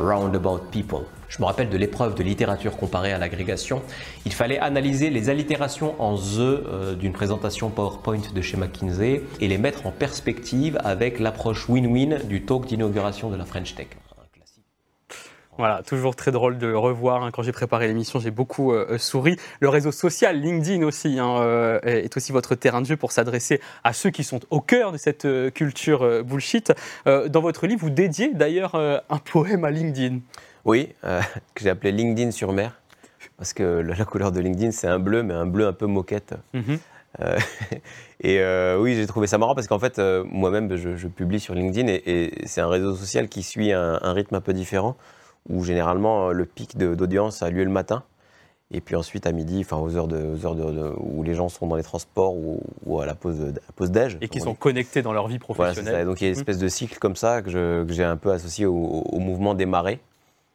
Roundabout 0.00 0.60
People. 0.70 1.04
Je 1.28 1.40
me 1.40 1.46
rappelle 1.46 1.68
de 1.68 1.76
l'épreuve 1.76 2.14
de 2.16 2.22
littérature 2.22 2.76
comparée 2.76 3.12
à 3.12 3.18
l'agrégation. 3.18 3.82
Il 4.26 4.32
fallait 4.32 4.58
analyser 4.58 5.10
les 5.10 5.28
allitérations 5.28 5.94
en 6.02 6.16
the 6.16 6.38
euh, 6.38 6.94
d'une 6.94 7.12
présentation 7.12 7.70
PowerPoint 7.70 8.22
de 8.34 8.40
chez 8.40 8.56
McKinsey 8.56 9.22
et 9.40 9.48
les 9.48 9.58
mettre 9.58 9.86
en 9.86 9.92
perspective 9.92 10.78
avec 10.82 11.20
l'approche 11.20 11.68
win-win 11.68 12.26
du 12.26 12.42
talk 12.42 12.66
d'inauguration 12.66 13.30
de 13.30 13.36
la 13.36 13.44
French 13.44 13.74
Tech. 13.74 13.88
Voilà, 15.60 15.82
toujours 15.82 16.16
très 16.16 16.30
drôle 16.30 16.56
de 16.56 16.72
revoir. 16.72 17.22
Hein. 17.22 17.30
Quand 17.32 17.42
j'ai 17.42 17.52
préparé 17.52 17.86
l'émission, 17.86 18.18
j'ai 18.18 18.30
beaucoup 18.30 18.72
euh, 18.72 18.92
euh, 18.92 18.96
souri. 18.96 19.36
Le 19.60 19.68
réseau 19.68 19.92
social, 19.92 20.40
LinkedIn 20.40 20.82
aussi, 20.86 21.18
hein, 21.18 21.36
euh, 21.42 21.78
est 21.82 22.16
aussi 22.16 22.32
votre 22.32 22.54
terrain 22.54 22.80
de 22.80 22.86
jeu 22.86 22.96
pour 22.96 23.12
s'adresser 23.12 23.60
à 23.84 23.92
ceux 23.92 24.08
qui 24.08 24.24
sont 24.24 24.40
au 24.48 24.62
cœur 24.62 24.90
de 24.90 24.96
cette 24.96 25.28
culture 25.52 26.24
bullshit. 26.24 26.72
dans 27.04 27.42
votre 27.42 27.66
livre, 27.66 27.82
vous 27.82 27.90
dédiez 27.90 28.32
d'ailleurs 28.32 28.74
un 28.74 29.18
poème 29.18 29.66
à 29.66 29.70
LinkedIn. 29.70 30.20
Oui, 30.64 30.94
que 31.02 31.60
j'ai 31.60 31.68
appelé 31.68 31.92
LinkedIn 31.92 32.30
sur 32.30 32.54
mer. 32.54 32.80
Parce 33.36 33.52
que 33.52 33.62
la 33.62 34.04
couleur 34.06 34.32
de 34.32 34.40
LinkedIn, 34.40 34.70
c'est 34.70 34.88
un 34.88 34.98
bleu, 34.98 35.22
mais 35.22 35.34
un 35.34 35.46
bleu 35.46 35.66
un 35.66 35.74
peu 35.74 35.84
moquette. 35.84 36.36
Mhm. 36.54 36.78
et 38.22 38.42
oui, 38.78 38.94
j'ai 38.94 39.06
trouvé 39.06 39.26
ça 39.26 39.36
marrant 39.36 39.54
parce 39.54 39.66
qu'en 39.66 39.78
fait, 39.78 40.00
moi-même, 40.24 40.74
je, 40.74 41.06
publie 41.06 41.38
sur 41.38 41.54
LinkedIn 41.54 41.86
et, 41.86 42.32
c'est 42.46 42.62
un 42.62 42.68
réseau 42.68 42.96
social 42.96 43.28
qui 43.28 43.42
suit 43.42 43.72
un 43.72 44.12
rythme 44.14 44.36
un 44.36 44.40
peu 44.40 44.54
différent 44.54 44.96
où 45.48 45.64
généralement 45.64 46.28
euh, 46.28 46.32
le 46.32 46.44
pic 46.44 46.76
d'audience 46.76 47.42
a 47.42 47.50
lieu 47.50 47.64
le 47.64 47.70
matin. 47.70 48.02
Et 48.72 48.80
puis 48.80 48.94
ensuite 48.94 49.26
à 49.26 49.32
midi, 49.32 49.60
enfin 49.60 49.78
aux 49.78 49.96
heures, 49.96 50.06
de, 50.06 50.44
heures 50.44 50.54
de, 50.54 50.92
où 50.98 51.24
les 51.24 51.34
gens 51.34 51.48
sont 51.48 51.66
dans 51.66 51.74
les 51.74 51.82
transports 51.82 52.34
ou, 52.36 53.00
à 53.00 53.06
la 53.06 53.16
pause, 53.16 53.52
à 53.68 53.72
pause 53.72 53.90
déj. 53.90 54.16
Et 54.20 54.28
qui 54.28 54.40
sont 54.40 54.54
connectés 54.54 55.02
dans 55.02 55.12
leur 55.12 55.26
vie 55.26 55.40
professionnelle. 55.40 56.06
Donc 56.06 56.20
il 56.20 56.24
y 56.24 56.26
a 56.28 56.30
une 56.30 56.36
mmh. 56.36 56.38
espèce 56.38 56.58
de 56.58 56.68
cycle 56.68 56.98
comme 56.98 57.16
ça 57.16 57.42
que 57.42 57.84
j'ai 57.88 58.04
un 58.04 58.16
peu 58.16 58.30
associé 58.30 58.66
au, 58.66 59.18
mouvement 59.18 59.54
des 59.54 59.66
marées. 59.66 59.98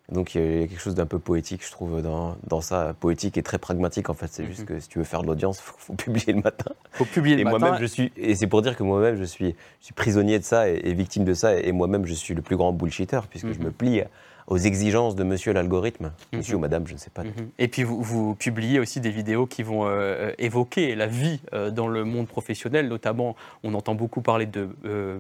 Donc 0.09 0.35
il 0.35 0.41
y 0.41 0.63
a 0.63 0.67
quelque 0.67 0.79
chose 0.79 0.95
d'un 0.95 1.07
peu 1.07 1.19
poétique, 1.19 1.65
je 1.65 1.71
trouve, 1.71 2.01
dans, 2.01 2.37
dans, 2.47 2.61
ça. 2.61 2.95
Poétique 2.97 3.37
et 3.37 3.43
très 3.43 3.57
pragmatique 3.57 4.09
en 4.09 4.13
fait. 4.13 4.27
C'est 4.31 4.45
juste 4.45 4.61
mmh. 4.61 4.65
que 4.65 4.79
si 4.79 4.87
tu 4.87 4.99
veux 4.99 5.03
faire 5.03 5.21
de 5.21 5.27
l'audience, 5.27 5.57
il 5.59 5.73
faut, 5.77 5.93
publier 5.93 6.31
le 6.31 6.41
matin. 6.41 6.71
Il 6.93 6.97
faut 6.97 7.05
publier 7.05 7.35
le 7.35 7.41
et 7.41 7.43
matin. 7.43 7.57
Moi-même, 7.57 7.81
je 7.81 7.85
suis, 7.85 8.13
et 8.15 8.35
c'est 8.35 8.47
pour 8.47 8.61
dire 8.61 8.77
que 8.77 8.83
moi-même, 8.83 9.17
je 9.17 9.25
suis, 9.25 9.55
je 9.81 9.85
suis 9.85 9.93
prisonnier 9.93 10.39
de 10.39 10.45
ça 10.45 10.69
et, 10.69 10.93
victime 10.93 11.25
de 11.25 11.33
ça. 11.33 11.57
Et, 11.59 11.73
moi-même, 11.73 12.05
je 12.05 12.13
suis 12.13 12.33
le 12.33 12.41
plus 12.41 12.55
grand 12.55 12.71
bullshitter 12.71 13.19
puisque 13.29 13.51
je 13.51 13.59
mmh. 13.59 13.63
me 13.63 13.71
plie 13.71 14.03
aux 14.47 14.57
exigences 14.57 15.15
de 15.15 15.23
monsieur 15.23 15.53
l'algorithme, 15.53 16.05
mhm. 16.31 16.37
monsieur 16.39 16.55
ou 16.55 16.59
madame, 16.59 16.87
je 16.87 16.93
ne 16.93 16.99
sais 16.99 17.09
pas. 17.09 17.23
Mhm. 17.23 17.49
Et 17.57 17.67
puis 17.67 17.83
vous, 17.83 18.35
publiez 18.35 18.79
aussi 18.79 18.99
des 18.99 19.09
vidéos 19.09 19.45
qui 19.45 19.63
vont 19.63 19.85
euh, 19.85 20.31
évoquer 20.37 20.95
la 20.95 21.07
vie 21.07 21.39
euh, 21.53 21.71
dans 21.71 21.87
le 21.87 22.03
monde 22.03 22.27
professionnel, 22.27 22.87
notamment 22.87 23.35
on 23.63 23.73
entend 23.73 23.95
beaucoup 23.95 24.21
parler 24.21 24.45
de 24.45 24.69
euh, 24.85 25.19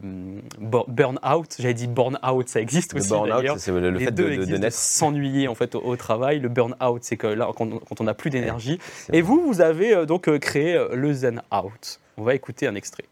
burn-out, 0.59 1.55
j'avais 1.59 1.73
dit 1.73 1.87
burn-out, 1.87 2.49
ça 2.49 2.61
existe 2.61 2.93
aussi 2.93 3.09
burn-out, 3.09 3.57
c'est 3.57 3.71
le, 3.71 3.97
fait 3.99 4.11
de, 4.11 4.57
de, 4.57 4.69
s'ennuyer 4.69 5.47
en 5.47 5.55
fait 5.55 5.75
au, 5.75 5.95
travail. 5.95 6.39
Le 6.39 6.49
burn-out, 6.49 7.03
c'est 7.03 7.17
que 7.17 7.27
là, 7.27 7.49
quand, 7.55 7.69
on 7.99 8.03
n'a 8.03 8.13
plus 8.13 8.29
d'énergie. 8.29 8.79
Et 9.13 9.21
vous, 9.21 9.41
vous 9.45 9.61
avez 9.61 10.05
donc 10.05 10.37
créé 10.39 10.79
le 10.93 11.13
zen-out. 11.13 11.99
On 12.17 12.23
va 12.23 12.35
écouter 12.35 12.67
un 12.67 12.75
extrait. 12.75 13.05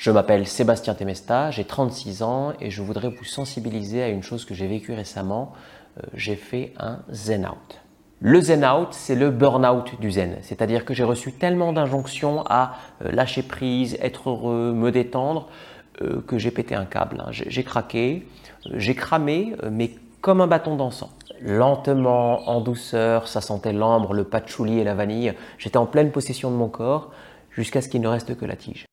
Je 0.00 0.10
m'appelle 0.10 0.46
Sébastien 0.46 0.94
Temesta, 0.94 1.50
j'ai 1.50 1.64
36 1.64 2.22
ans 2.22 2.54
et 2.58 2.70
je 2.70 2.80
voudrais 2.80 3.10
vous 3.10 3.24
sensibiliser 3.24 4.02
à 4.02 4.08
une 4.08 4.22
chose 4.22 4.46
que 4.46 4.54
j'ai 4.54 4.66
vécue 4.66 4.94
récemment. 4.94 5.52
Euh, 5.98 6.06
j'ai 6.14 6.36
fait 6.36 6.72
un 6.78 7.00
zen 7.12 7.44
out. 7.44 7.82
Le 8.20 8.40
zen 8.40 8.64
out, 8.64 8.88
c'est 8.92 9.14
le 9.14 9.28
burn-out 9.28 10.00
du 10.00 10.10
zen. 10.10 10.38
C'est-à-dire 10.40 10.86
que 10.86 10.94
j'ai 10.94 11.04
reçu 11.04 11.32
tellement 11.32 11.74
d'injonctions 11.74 12.44
à 12.46 12.76
euh, 13.04 13.12
lâcher 13.12 13.42
prise, 13.42 13.98
être 14.00 14.30
heureux, 14.30 14.72
me 14.72 14.90
détendre, 14.90 15.48
euh, 16.00 16.22
que 16.26 16.38
j'ai 16.38 16.50
pété 16.50 16.74
un 16.74 16.86
câble. 16.86 17.20
Hein. 17.20 17.28
J'ai 17.32 17.62
craqué, 17.62 18.26
j'ai 18.72 18.94
cramé, 18.94 19.54
mais 19.70 19.90
comme 20.22 20.40
un 20.40 20.46
bâton 20.46 20.76
d'encens. 20.76 21.10
Lentement, 21.42 22.48
en 22.48 22.62
douceur, 22.62 23.28
ça 23.28 23.42
sentait 23.42 23.74
l'ambre, 23.74 24.14
le 24.14 24.24
patchouli 24.24 24.78
et 24.78 24.84
la 24.84 24.94
vanille. 24.94 25.34
J'étais 25.58 25.76
en 25.76 25.84
pleine 25.84 26.10
possession 26.10 26.50
de 26.50 26.56
mon 26.56 26.68
corps 26.70 27.10
jusqu'à 27.50 27.82
ce 27.82 27.90
qu'il 27.90 28.00
ne 28.00 28.08
reste 28.08 28.34
que 28.38 28.46
la 28.46 28.56
tige. 28.56 28.86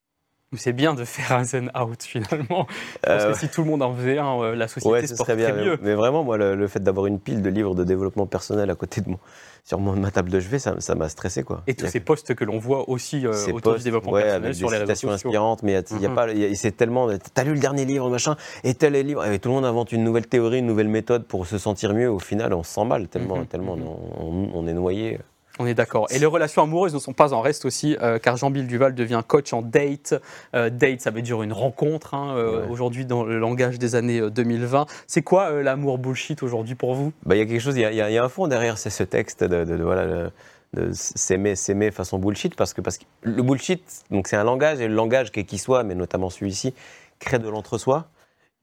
C'est 0.55 0.71
bien 0.71 0.93
de 0.93 1.03
faire 1.03 1.33
un 1.37 1.43
zen 1.43 1.69
out 1.77 2.01
finalement. 2.03 2.67
Parce 3.01 3.25
que 3.25 3.29
euh, 3.31 3.33
si 3.33 3.49
tout 3.49 3.63
le 3.63 3.69
monde 3.69 3.81
en 3.81 3.93
faisait 3.93 4.17
un, 4.17 4.41
euh, 4.41 4.55
la 4.55 4.69
société 4.69 5.05
se 5.07 5.15
porterait 5.15 5.35
bien, 5.35 5.53
mieux. 5.53 5.77
Mais, 5.81 5.93
vraiment, 5.93 6.23
moi, 6.23 6.37
le, 6.37 6.67
fait 6.67 6.79
d'avoir 6.79 7.05
une 7.07 7.19
pile 7.19 7.41
de 7.41 7.49
livres 7.49 7.75
de 7.75 7.83
développement 7.83 8.27
personnel 8.27 8.69
à 8.69 8.75
côté 8.75 9.01
de 9.01 9.09
moi, 9.09 9.19
sur 9.65 9.77
ma 9.77 10.09
table 10.09 10.29
de 10.29 10.39
chevet, 10.39 10.59
ça 10.59 10.95
m'a 10.95 11.09
stressé. 11.09 11.43
Quoi. 11.43 11.63
Et 11.67 11.73
tous 11.73 11.87
ces 11.87 11.99
posts 11.99 12.33
que 12.33 12.45
l'on 12.45 12.59
voit 12.59 12.89
aussi 12.89 13.27
euh, 13.27 13.33
autour 13.51 13.75
du 13.75 13.83
développement 13.83 14.13
personnel 14.13 14.55
sur 14.55 14.71
les 14.71 14.77
réseaux 14.77 14.93
sociaux. 14.93 15.09
inspirantes, 15.09 15.63
mais 15.63 15.83
il 15.91 16.01
y 16.01 16.05
a, 16.05 16.09
mhm. 16.09 16.15
pas, 16.15 16.27
c'est 16.55 16.71
tellement. 16.71 17.09
T'as 17.33 17.43
lu 17.43 17.53
le 17.53 17.59
dernier 17.59 17.83
livre, 17.83 18.09
machin, 18.09 18.37
et 18.63 18.73
tel 18.73 18.95
est 18.95 19.03
livre. 19.03 19.25
Et 19.25 19.39
tout 19.39 19.49
le 19.49 19.55
monde 19.55 19.65
invente 19.65 19.91
une 19.91 20.05
nouvelle 20.05 20.27
théorie, 20.27 20.59
une 20.59 20.67
nouvelle 20.67 20.87
méthode 20.87 21.25
pour 21.25 21.45
se 21.45 21.57
sentir 21.57 21.93
mieux. 21.93 22.09
Au 22.09 22.19
final, 22.19 22.53
on 22.53 22.63
se 22.63 22.71
sent 22.71 22.85
mal 22.85 23.09
tellement, 23.09 23.39
mhm. 23.39 23.47
tellement 23.47 23.75
mhm. 23.75 23.85
on, 24.17 24.49
on 24.53 24.67
est 24.67 24.73
noyé. 24.73 25.19
On 25.59 25.65
est 25.65 25.73
d'accord. 25.73 26.07
Et 26.11 26.19
les 26.19 26.25
relations 26.25 26.61
amoureuses 26.63 26.93
ne 26.93 26.99
sont 26.99 27.13
pas 27.13 27.33
en 27.33 27.41
reste 27.41 27.65
aussi, 27.65 27.97
euh, 28.01 28.19
car 28.19 28.37
Jean-Bill 28.37 28.67
Duval 28.67 28.93
devient 28.95 29.21
coach 29.25 29.53
en 29.53 29.61
date. 29.61 30.15
Euh, 30.55 30.69
date, 30.69 31.01
ça 31.01 31.11
veut 31.11 31.21
dire 31.21 31.41
une 31.41 31.53
rencontre, 31.53 32.13
hein, 32.13 32.35
euh, 32.35 32.67
aujourd'hui 32.69 33.05
dans 33.05 33.23
le 33.23 33.39
langage 33.39 33.79
des 33.79 33.95
années 33.95 34.21
2020. 34.29 34.85
C'est 35.07 35.21
quoi 35.21 35.63
l'amour 35.63 35.97
bullshit 35.97 36.43
aujourd'hui 36.43 36.75
pour 36.75 36.93
vous? 36.93 37.11
Bah, 37.25 37.35
Il 37.35 37.39
y 37.39 37.41
a 37.41 37.45
quelque 37.45 37.61
chose, 37.61 37.77
il 37.77 37.81
y, 37.81 38.17
a 38.17 38.23
un 38.23 38.29
fond 38.29 38.47
derrière 38.47 38.77
ce 38.77 39.03
texte 39.03 39.43
de, 39.43 39.63
de, 39.63 40.31
de 40.73 40.91
s'aimer, 40.93 41.55
s'aimer 41.55 41.91
façon 41.91 42.19
bullshit, 42.19 42.55
parce 42.55 42.73
que, 42.73 42.81
parce 42.81 42.97
que 42.97 43.05
le 43.21 43.41
bullshit, 43.41 43.81
donc 44.11 44.27
c'est 44.27 44.35
un 44.35 44.43
langage, 44.43 44.79
et 44.79 44.87
le 44.87 44.93
langage, 44.95 45.31
quel 45.31 45.45
qu'il 45.45 45.59
soit, 45.59 45.83
mais 45.83 45.95
notamment 45.95 46.29
celui-ci, 46.29 46.73
crée 47.19 47.39
de 47.39 47.49
l'entre-soi. 47.49 48.07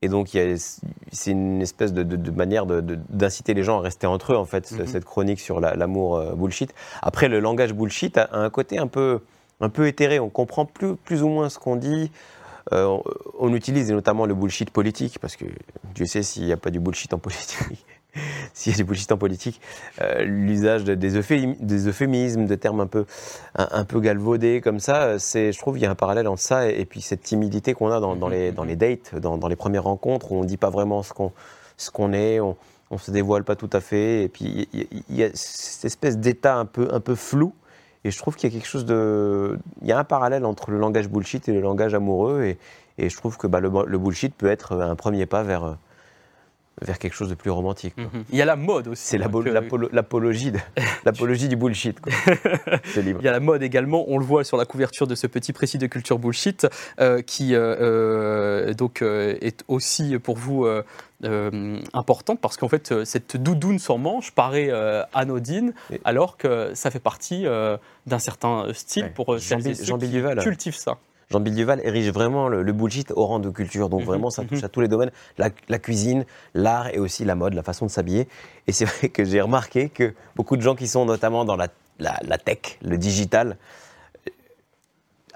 Et 0.03 0.09
donc, 0.09 0.37
c'est 1.13 1.31
une 1.31 1.63
espèce 1.63 1.93
de, 1.93 2.31
manière 2.31 2.67
d'inciter 2.67 3.55
les 3.55 3.63
gens 3.63 3.79
à 3.79 3.81
rester 3.81 4.07
entre 4.07 4.35
eux, 4.35 4.37
en 4.37 4.45
fait, 4.45 4.71
mhm. 4.71 4.87
cette 4.87 5.05
chronique 5.05 5.41
sur 5.41 5.61
l'amour 5.61 6.17
euh, 6.17 6.35
bullshit. 6.35 6.75
Après, 7.01 7.29
le 7.29 7.41
langage 7.41 7.73
bullshit 7.73 8.19
a, 8.19 8.29
un 8.33 8.51
côté 8.51 8.79
un 8.79 8.87
peu, 8.87 9.21
un 9.61 9.71
peu 9.71 9.87
éthéré. 9.87 10.21
On 10.21 10.29
comprend 10.29 10.67
plus, 10.67 10.97
plus 10.97 11.23
ou 11.23 11.29
moins 11.29 11.49
ce 11.49 11.59
qu'on 11.59 11.77
dit. 11.77 12.11
Euh, 12.73 12.99
on, 13.39 13.55
utilise 13.55 13.91
notamment 13.93 14.27
le 14.27 14.35
bullshit 14.35 14.71
politique, 14.71 15.19
parce 15.19 15.37
que 15.37 15.45
Dieu 15.95 16.07
sait 16.07 16.23
s'il 16.23 16.45
n'y 16.45 16.53
a 16.53 16.57
pas 16.57 16.71
du 16.71 16.81
bullshit 16.81 17.13
en 17.15 17.19
politique. 17.21 17.85
s'il 18.55 18.73
y 18.73 18.75
a 18.75 18.77
du 18.77 18.85
bullshit 18.85 19.11
en 19.13 19.19
politique, 19.19 19.61
euh, 20.01 20.23
l'usage 20.25 20.85
des, 20.85 20.97
des, 20.97 21.17
euphémismes, 21.89 22.47
de 22.47 22.55
termes 22.55 22.81
un 22.81 22.87
peu, 22.87 23.05
un, 23.55 23.85
peu 23.85 24.01
galvaudés 24.01 24.61
comme 24.61 24.81
ça, 24.81 25.19
c'est, 25.19 25.53
je 25.53 25.59
trouve 25.59 25.75
qu'il 25.75 25.83
y 25.83 25.87
a 25.87 25.91
un 25.91 25.95
parallèle 25.95 26.29
entre 26.29 26.43
ça 26.43 26.69
et, 26.69 26.85
puis 26.85 27.01
cette 27.01 27.23
timidité 27.23 27.75
qu'on 27.75 27.91
a 27.91 28.01
dans, 28.01 28.29
les, 28.29 28.53
dans 28.53 28.65
les 28.65 28.77
dates, 28.77 29.15
dans, 29.17 29.49
les 29.49 29.57
premières 29.57 29.85
rencontres 29.85 30.33
où 30.33 30.37
on 30.37 30.43
ne 30.43 30.49
dit 30.49 30.57
pas 30.57 30.71
vraiment 30.71 31.03
ce 31.03 31.13
qu'on, 31.13 31.33
ce 31.77 31.91
qu'on 31.91 32.13
est, 32.13 32.41
on, 32.41 32.57
on 32.91 32.99
se 32.99 33.11
dévoile 33.11 33.45
pas 33.45 33.57
tout 33.57 33.71
à 33.73 33.81
fait. 33.81 34.23
Et 34.23 34.29
puis 34.29 34.69
il 34.73 35.17
y, 35.17 35.25
a 35.25 35.31
cette 35.35 35.85
espèce 35.85 36.19
d'état 36.19 36.57
un 36.57 36.67
peu, 36.67 36.89
un 36.93 37.01
peu 37.01 37.15
flou. 37.15 37.53
Et 38.05 38.11
je 38.11 38.19
trouve 38.19 38.37
qu'il 38.37 38.51
y 38.51 38.53
a 38.53 38.59
quelque 38.59 38.69
chose 38.69 38.85
de. 38.85 39.59
Il 39.81 39.89
y 39.89 39.93
a 39.93 39.99
un 39.99 40.05
parallèle 40.05 40.45
entre 40.45 40.71
le 40.71 40.79
langage 40.79 41.09
bullshit 41.09 41.49
et 41.49 41.53
le 41.53 41.61
langage 41.61 41.95
amoureux. 41.95 42.43
Et, 42.43 42.59
et 42.99 43.09
je 43.09 43.17
trouve 43.17 43.39
que 43.39 43.47
bah, 43.47 43.61
le, 43.61 43.71
le, 43.87 43.99
bullshit 43.99 44.35
peut 44.35 44.47
être 44.47 44.79
un 44.79 44.95
premier 44.95 45.25
pas 45.25 45.43
vers, 45.43 45.77
vers 46.85 46.99
quelque 46.99 47.15
chose 47.15 47.29
de 47.29 47.35
plus 47.35 47.51
romantique. 47.51 47.97
Mhm. 47.97 48.25
Il 48.31 48.39
y 48.39 48.43
a 48.43 48.45
la 48.45 48.57
mode 48.57 48.89
aussi. 48.89 49.03
C'est 49.05 49.19
l'apologie 51.05 51.49
du 51.49 51.57
bullshit. 51.57 51.99
Il 52.97 53.23
y 53.23 53.29
a 53.29 53.33
la 53.33 53.41
mode 53.41 53.63
également, 53.63 54.05
on 54.09 54.19
le 54.19 54.25
voit 54.25 54.45
sur 54.45 54.57
la 54.57 54.65
couverture 54.65 55.07
de 55.07 55.15
ce 55.15 55.27
petit 55.27 55.53
précis 55.53 55.79
de 55.79 55.87
culture 55.87 56.19
bullshit, 56.19 56.67
euh, 57.01 57.23
qui 57.23 57.55
euh, 57.55 57.77
euh, 57.81 58.75
donc, 58.75 59.03
est 59.03 59.65
aussi 59.69 60.19
pour 60.19 60.37
vous 60.37 60.67
importante 61.93 62.41
parce 62.41 62.57
qu'en 62.57 62.69
fait, 62.69 63.05
cette 63.05 63.37
doudoune 63.37 63.79
sans 63.79 63.99
manche 63.99 64.31
paraît 64.33 64.71
anodine, 65.15 65.73
alors 66.05 66.37
que 66.37 66.73
ça 66.75 66.91
fait 66.91 67.01
partie 67.01 67.45
d'un 68.07 68.19
certain 68.19 68.67
style 68.73 69.11
pour 69.15 69.39
Jean, 69.39 69.59
Jean 69.61 69.99
qui 69.99 70.23
cultivent 70.43 70.77
ça. 70.77 70.99
Jean-Bill 71.31 71.55
Duval 71.55 71.81
érige 71.85 72.11
vraiment 72.11 72.49
le, 72.49 72.73
bullshit 72.73 73.11
au 73.13 73.27
rang 73.27 73.39
de 73.39 73.51
culture. 73.51 73.89
Donc 73.89 74.01
mhm, 74.01 74.07
vraiment, 74.07 74.31
ça 74.31 74.45
touche 74.45 74.59
mhm. 74.59 74.65
à 74.65 74.69
tous 74.69 74.81
les 74.81 74.89
domaines, 74.89 75.11
la, 75.39 75.79
cuisine, 75.79 76.25
l'art 76.55 76.89
et 76.89 76.99
aussi 76.99 77.25
la 77.25 77.35
mode, 77.35 77.55
la 77.55 77.63
façon 77.63 77.87
de 77.87 77.91
s'habiller. 77.91 78.29
Et 78.67 78.73
c'est 78.73 78.85
vrai 78.85 79.09
que 79.09 79.25
j'ai 79.25 79.41
remarqué 79.41 79.89
que 79.89 80.15
beaucoup 80.37 80.57
de 80.57 80.63
gens 80.63 80.75
qui 80.75 80.89
sont 80.89 81.05
notamment 81.05 81.45
dans 81.45 81.57
la, 81.57 81.69
tech, 82.39 82.79
le 82.83 82.99
digital, 82.99 83.57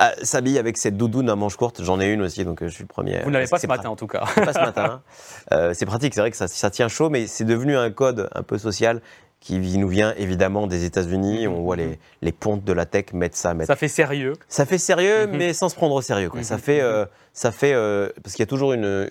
euh, 0.01 0.11
s'habillent 0.23 0.61
avec 0.61 0.77
cette 0.77 0.97
doudoune 0.97 1.29
à 1.29 1.35
manches 1.35 1.57
courtes. 1.57 1.83
J'en 1.83 2.01
ai 2.01 2.07
une 2.07 2.23
aussi, 2.23 2.45
donc 2.45 2.63
euh, 2.63 2.69
je 2.69 2.75
suis 2.75 2.85
le 2.85 2.89
premier. 2.89 3.21
Vous 3.25 3.33
n'avez 3.33 3.49
pas 3.49 3.59
ce 3.59 3.67
matin 3.67 3.89
en 3.89 3.97
tout 3.97 4.07
cas. 4.07 4.25
Pas 4.35 4.53
ce 4.53 4.61
matin. 4.61 5.03
Euh, 5.51 5.73
c'est 5.73 5.87
pratique, 5.87 6.13
c'est 6.13 6.21
vrai 6.21 6.31
que 6.31 6.37
ça, 6.37 6.47
ça, 6.47 6.69
tient 6.69 6.89
chaud, 6.89 7.09
mais 7.09 7.27
c'est 7.27 7.45
devenu 7.45 7.75
un 7.75 7.91
code 7.91 8.29
un 8.35 8.43
peu 8.43 8.59
social 8.59 9.01
qui 9.41 9.79
nous 9.79 9.89
vient 9.89 10.15
évidemment 10.17 10.67
des 10.67 10.85
États-Unis. 10.85 11.47
On 11.47 11.63
voit 11.63 11.77
les, 11.77 11.99
les, 12.23 12.33
pontes 12.33 12.65
de 12.65 12.73
la 12.73 12.87
tech 12.87 13.13
mettre 13.13 13.37
ça. 13.37 13.55
Ça 13.65 13.77
fait 13.77 13.89
sérieux. 13.89 14.35
Ça 14.49 14.67
fait 14.67 14.79
sérieux, 14.79 15.27
mhm. 15.27 15.37
mais 15.37 15.53
sans 15.53 15.69
se 15.69 15.75
prendre 15.75 15.95
au 15.95 16.03
sérieux. 16.03 16.29
Quoi. 16.29 16.43
Ça 16.43 16.57
mhm. 16.57 16.61
fait, 16.61 16.81
euh, 16.81 17.07
ça 17.33 17.53
fait 17.53 17.73
euh, 17.73 18.09
parce 18.23 18.35
qu'il 18.35 18.43
y 18.43 18.49
a 18.49 18.49
toujours 18.49 18.73
une. 18.73 19.09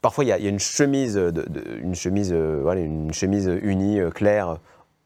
Parfois, 0.00 0.24
il 0.24 0.28
y 0.28 0.32
a, 0.32 0.36
une 0.36 0.58
chemise, 0.58 1.14
de, 1.14 1.46
une 1.80 1.94
chemise, 1.94 2.30
euh, 2.30 2.60
voilà, 2.62 2.82
une 2.82 3.14
chemise 3.14 3.50
unie 3.62 4.00
claire 4.14 4.58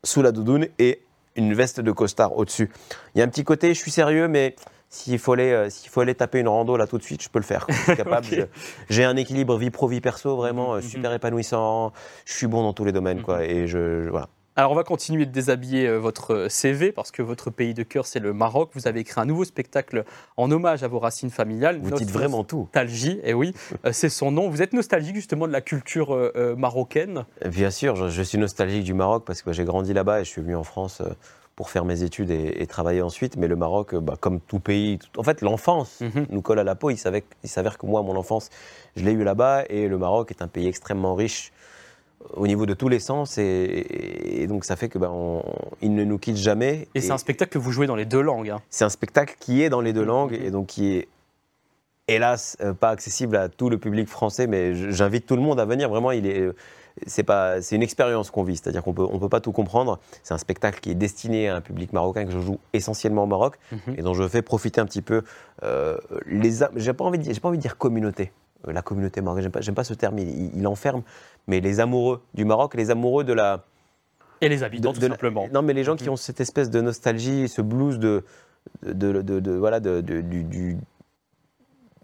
sous 0.02 0.22
la 0.22 0.32
doudoune 0.32 0.66
et 0.80 1.02
une 1.36 1.54
veste 1.54 1.80
de 1.80 1.92
costard 1.92 2.36
au-dessus. 2.36 2.68
Il 3.14 3.18
y 3.18 3.22
a 3.22 3.24
un 3.24 3.28
petit 3.28 3.44
côté, 3.44 3.74
je 3.74 3.78
suis 3.78 3.92
sérieux, 3.92 4.26
mais 4.26 4.56
s'il 4.88 5.20
faut, 5.20 5.34
aller, 5.34 5.68
faut 5.88 6.00
aller 6.00 6.16
taper 6.16 6.40
une 6.40 6.48
rando 6.48 6.76
là 6.76 6.88
tout 6.88 6.98
de 6.98 7.04
suite, 7.04 7.22
je 7.22 7.28
peux 7.28 7.38
le 7.38 7.44
faire. 7.44 7.64
Je. 8.22 8.42
J'ai 8.90 9.04
un 9.04 9.14
équilibre 9.14 9.56
vie 9.56 9.70
pro 9.70 9.86
vie 9.86 10.00
perso 10.00 10.36
vraiment 10.36 10.74
mhm. 10.74 10.82
super 10.82 11.12
épanouissant. 11.12 11.92
Je 12.24 12.32
suis 12.32 12.48
bon 12.48 12.64
dans 12.64 12.72
tous 12.72 12.84
les 12.84 12.92
domaines 12.92 13.22
quoi. 13.22 13.44
Et 13.44 13.68
je 13.68 14.08
voilà. 14.08 14.28
Alors 14.58 14.72
on 14.72 14.74
va 14.74 14.82
continuer 14.82 15.24
de 15.24 15.30
déshabiller 15.30 15.86
euh, 15.86 15.98
votre 15.98 16.34
euh, 16.34 16.48
CV 16.48 16.90
parce 16.90 17.12
que 17.12 17.22
votre 17.22 17.48
pays 17.48 17.74
de 17.74 17.84
cœur 17.84 18.06
c'est 18.06 18.18
le 18.18 18.32
Maroc. 18.32 18.70
Vous 18.74 18.88
avez 18.88 18.98
écrit 18.98 19.20
un 19.20 19.24
nouveau 19.24 19.44
spectacle 19.44 20.04
en 20.36 20.50
hommage 20.50 20.82
à 20.82 20.88
vos 20.88 20.98
racines 20.98 21.30
familiales. 21.30 21.78
Vous 21.80 21.92
dites 21.92 22.10
vraiment 22.10 22.42
tout. 22.42 22.62
Nostalgie, 22.62 23.20
et 23.22 23.30
eh 23.30 23.34
oui, 23.34 23.54
euh, 23.86 23.92
c'est 23.92 24.08
son 24.08 24.32
nom. 24.32 24.50
Vous 24.50 24.60
êtes 24.60 24.72
nostalgique 24.72 25.14
justement 25.14 25.46
de 25.46 25.52
la 25.52 25.60
culture 25.60 26.32
marocaine? 26.56 27.24
Bien 27.46 27.70
sûr, 27.70 28.10
je, 28.10 28.22
suis 28.22 28.36
nostalgique 28.36 28.82
du 28.82 28.94
Maroc 28.94 29.22
parce 29.24 29.42
que 29.42 29.52
j'ai 29.52 29.62
grandi 29.62 29.92
là-bas 29.92 30.22
et 30.22 30.24
je 30.24 30.30
suis 30.30 30.42
venu 30.42 30.56
en 30.56 30.64
France 30.64 31.02
pour 31.54 31.70
faire 31.70 31.84
mes 31.84 32.02
études 32.02 32.32
et, 32.32 32.66
travailler 32.66 33.02
ensuite. 33.02 33.36
Mais 33.36 33.46
le 33.46 33.54
Maroc, 33.54 33.94
bah, 33.94 34.16
comme 34.18 34.40
tout 34.40 34.58
pays, 34.58 34.98
en 35.16 35.22
fait 35.22 35.40
l'enfance 35.40 36.00
mhm. 36.00 36.26
nous 36.30 36.42
colle 36.42 36.58
à 36.58 36.64
la 36.64 36.74
peau. 36.74 36.90
Il 36.90 36.98
s'avère 36.98 37.78
que 37.78 37.86
moi, 37.86 38.02
mon 38.02 38.16
enfance, 38.16 38.50
je 38.96 39.04
l'ai 39.04 39.12
eu 39.12 39.22
là-bas 39.22 39.66
et 39.68 39.86
le 39.86 39.98
Maroc 39.98 40.32
est 40.32 40.42
un 40.42 40.48
pays 40.48 40.66
extrêmement 40.66 41.14
riche 41.14 41.52
au 42.34 42.46
niveau 42.46 42.66
de 42.66 42.74
tous 42.74 42.88
les 42.88 43.00
sens 43.00 43.38
et, 43.38 44.46
donc 44.48 44.64
ça 44.64 44.76
fait 44.76 44.88
que 44.88 44.98
ben, 44.98 45.42
il 45.82 45.94
ne 45.94 46.04
nous 46.04 46.18
quitte 46.18 46.36
jamais. 46.36 46.88
Et, 46.94 47.00
c'est 47.00 47.12
un 47.12 47.18
spectacle 47.18 47.52
que 47.52 47.58
vous 47.58 47.72
jouez 47.72 47.86
dans 47.86 47.96
les 47.96 48.06
deux 48.06 48.20
langues. 48.20 48.50
Hein. 48.50 48.60
C'est 48.70 48.84
un 48.84 48.88
spectacle 48.88 49.36
qui 49.38 49.62
est 49.62 49.68
dans 49.68 49.80
les 49.80 49.92
deux 49.92 50.04
langues 50.04 50.32
et 50.32 50.50
donc 50.50 50.68
qui 50.68 50.94
est 50.94 51.08
hélas 52.08 52.56
euh, 52.60 52.72
pas 52.72 52.90
accessible 52.90 53.36
à 53.36 53.48
tout 53.48 53.68
le 53.68 53.78
public 53.78 54.08
français, 54.08 54.46
mais 54.46 54.74
j'invite 54.90 55.26
tout 55.26 55.36
le 55.36 55.42
monde 55.42 55.60
à 55.60 55.64
venir. 55.64 55.88
Vraiment, 55.88 56.10
il 56.10 56.26
est 56.26 56.50
c'est 57.06 57.22
pas 57.22 57.60
c'est 57.62 57.76
une 57.76 57.82
expérience 57.82 58.30
qu'on 58.30 58.42
vit, 58.42 58.56
c'est-à-dire 58.56 58.82
qu'on 58.82 58.94
peut 58.94 59.06
on 59.08 59.18
peut 59.18 59.28
pas 59.28 59.40
tout 59.40 59.52
comprendre. 59.52 59.98
C'est 60.22 60.34
un 60.34 60.38
spectacle 60.38 60.80
qui 60.80 60.90
est 60.90 60.94
destiné 60.94 61.48
à 61.48 61.56
un 61.56 61.60
public 61.60 61.92
marocain 61.92 62.24
que 62.24 62.30
je 62.30 62.40
joue 62.40 62.58
essentiellement 62.72 63.24
au 63.24 63.26
Maroc 63.26 63.58
mhm. 63.72 63.94
et 63.96 64.02
dont 64.02 64.14
je 64.14 64.26
fais 64.26 64.42
profiter 64.42 64.80
un 64.80 64.86
petit 64.86 65.02
peu 65.02 65.22
euh, 65.62 65.98
les 66.26 66.60
j'ai 66.76 66.92
pas 66.92 67.04
envie 67.04 67.20
j'ai 67.22 67.40
pas 67.40 67.48
envie 67.48 67.58
de 67.58 67.62
dire 67.62 67.76
communauté 67.76 68.32
euh, 68.32 68.47
la 68.66 68.82
communauté 68.82 69.20
marocaine, 69.20 69.50
j'aime 69.60 69.74
pas, 69.74 69.82
pas 69.82 69.84
ce 69.84 69.94
terme, 69.94 70.18
il, 70.18 70.66
enferme, 70.66 71.02
mais 71.46 71.60
les 71.60 71.80
amoureux 71.80 72.22
du 72.34 72.44
Maroc, 72.44 72.74
les 72.74 72.90
amoureux 72.90 73.24
de 73.24 73.32
la... 73.32 73.64
Et 74.40 74.48
les 74.48 74.62
habitants, 74.62 74.92
tout 74.92 75.00
simplement. 75.00 75.48
non, 75.52 75.62
mais 75.62 75.72
les 75.72 75.84
gens 75.84 75.96
qui 75.96 76.08
mm. 76.08 76.12
ont 76.12 76.16
cette 76.16 76.40
espèce 76.40 76.70
de 76.70 76.80
nostalgie, 76.80 77.48
ce 77.48 77.60
blues 77.62 77.98
de, 77.98 78.24
de, 78.82 79.52
voilà, 79.52 79.80
du, 79.80 80.76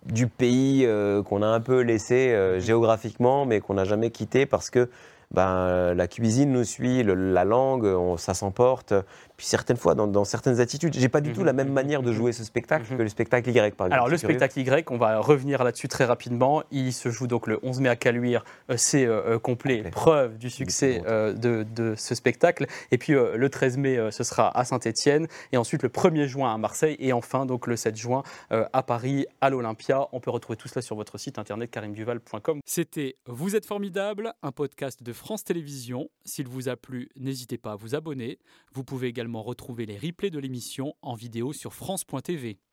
du, 0.04 0.26
pays 0.26 0.84
euh, 0.84 1.22
qu'on 1.22 1.42
a 1.42 1.46
un 1.46 1.60
peu 1.60 1.80
laissé 1.80 2.32
euh, 2.32 2.58
géographiquement, 2.60 3.46
mais 3.46 3.60
qu'on 3.60 3.74
n'a 3.74 3.84
jamais 3.84 4.10
quitté 4.10 4.46
parce 4.46 4.70
que 4.70 4.90
ben, 5.30 5.94
la 5.94 6.06
cuisine 6.06 6.52
nous 6.52 6.64
suit, 6.64 7.02
la 7.02 7.44
langue, 7.44 8.16
ça 8.18 8.34
s'emporte. 8.34 8.94
Puis 9.36 9.46
certaines 9.46 9.76
fois, 9.76 9.94
dans, 9.94 10.24
certaines 10.24 10.60
attitudes, 10.60 10.94
j'ai 10.94 11.08
pas 11.08 11.20
du 11.20 11.32
tout 11.32 11.42
la 11.42 11.52
même 11.52 11.72
manière 11.72 12.02
de 12.02 12.12
jouer 12.12 12.32
ce 12.32 12.44
spectacle 12.44 12.96
que 12.96 13.02
le 13.02 13.08
spectacle 13.08 13.50
Y, 13.50 13.74
par 13.74 13.88
exemple. 13.88 13.92
Alors 13.92 14.08
le 14.08 14.16
spectacle 14.16 14.60
Y, 14.60 14.90
on 14.90 14.96
va 14.96 15.18
revenir 15.18 15.64
là-dessus 15.64 15.88
très 15.88 16.04
rapidement. 16.04 16.62
Il 16.70 16.92
se 16.92 17.08
joue 17.10 17.26
donc 17.26 17.48
le 17.48 17.58
11 17.62 17.80
mai 17.80 17.88
à 17.88 17.96
Caluire. 17.96 18.44
Euh, 18.70 18.76
c'est 18.76 19.04
euh, 19.04 19.34
euh, 19.34 19.38
complet, 19.38 19.82
preuve 19.90 20.38
du 20.38 20.50
succès 20.50 21.02
de, 21.04 21.94
ce 21.96 22.14
spectacle. 22.14 22.66
Et 22.90 22.98
puis 22.98 23.12
le 23.12 23.48
13 23.48 23.78
mai, 23.78 24.10
ce 24.10 24.24
sera 24.24 24.56
à 24.56 24.64
Saint-Étienne. 24.64 25.26
Et 25.52 25.56
ensuite 25.56 25.82
le 25.82 25.88
1er 25.88 26.26
juin 26.26 26.54
à 26.54 26.58
Marseille. 26.58 26.96
Et 26.98 27.12
enfin 27.12 27.46
donc 27.46 27.66
le 27.66 27.76
7 27.76 27.96
juin 27.96 28.22
à 28.50 28.82
Paris, 28.82 29.26
à 29.40 29.50
l'Olympia. 29.50 30.06
On 30.12 30.20
peut 30.20 30.30
retrouver 30.30 30.56
tout 30.56 30.68
cela 30.68 30.82
sur 30.82 30.96
votre 30.96 31.18
site 31.18 31.38
internet 31.38 31.70
karimduval.com. 31.70 32.60
C'était 32.64 33.16
Vous 33.26 33.56
êtes 33.56 33.66
formidable, 33.66 34.32
un 34.42 34.52
podcast 34.52 35.02
de 35.02 35.12
France 35.12 35.44
Télévisions. 35.44 36.08
S'il 36.24 36.48
vous 36.48 36.68
a 36.68 36.76
plu, 36.76 37.08
n'hésitez 37.16 37.58
pas 37.58 37.72
à 37.72 37.76
vous 37.76 37.94
abonner. 37.94 38.38
Vous 38.72 38.84
pouvez 38.84 39.08
retrouver 39.42 39.86
les 39.86 39.98
replays 39.98 40.30
de 40.30 40.38
l'émission 40.38 40.94
en 41.02 41.14
vidéo 41.14 41.52
sur 41.52 41.72
France.tv. 41.72 42.58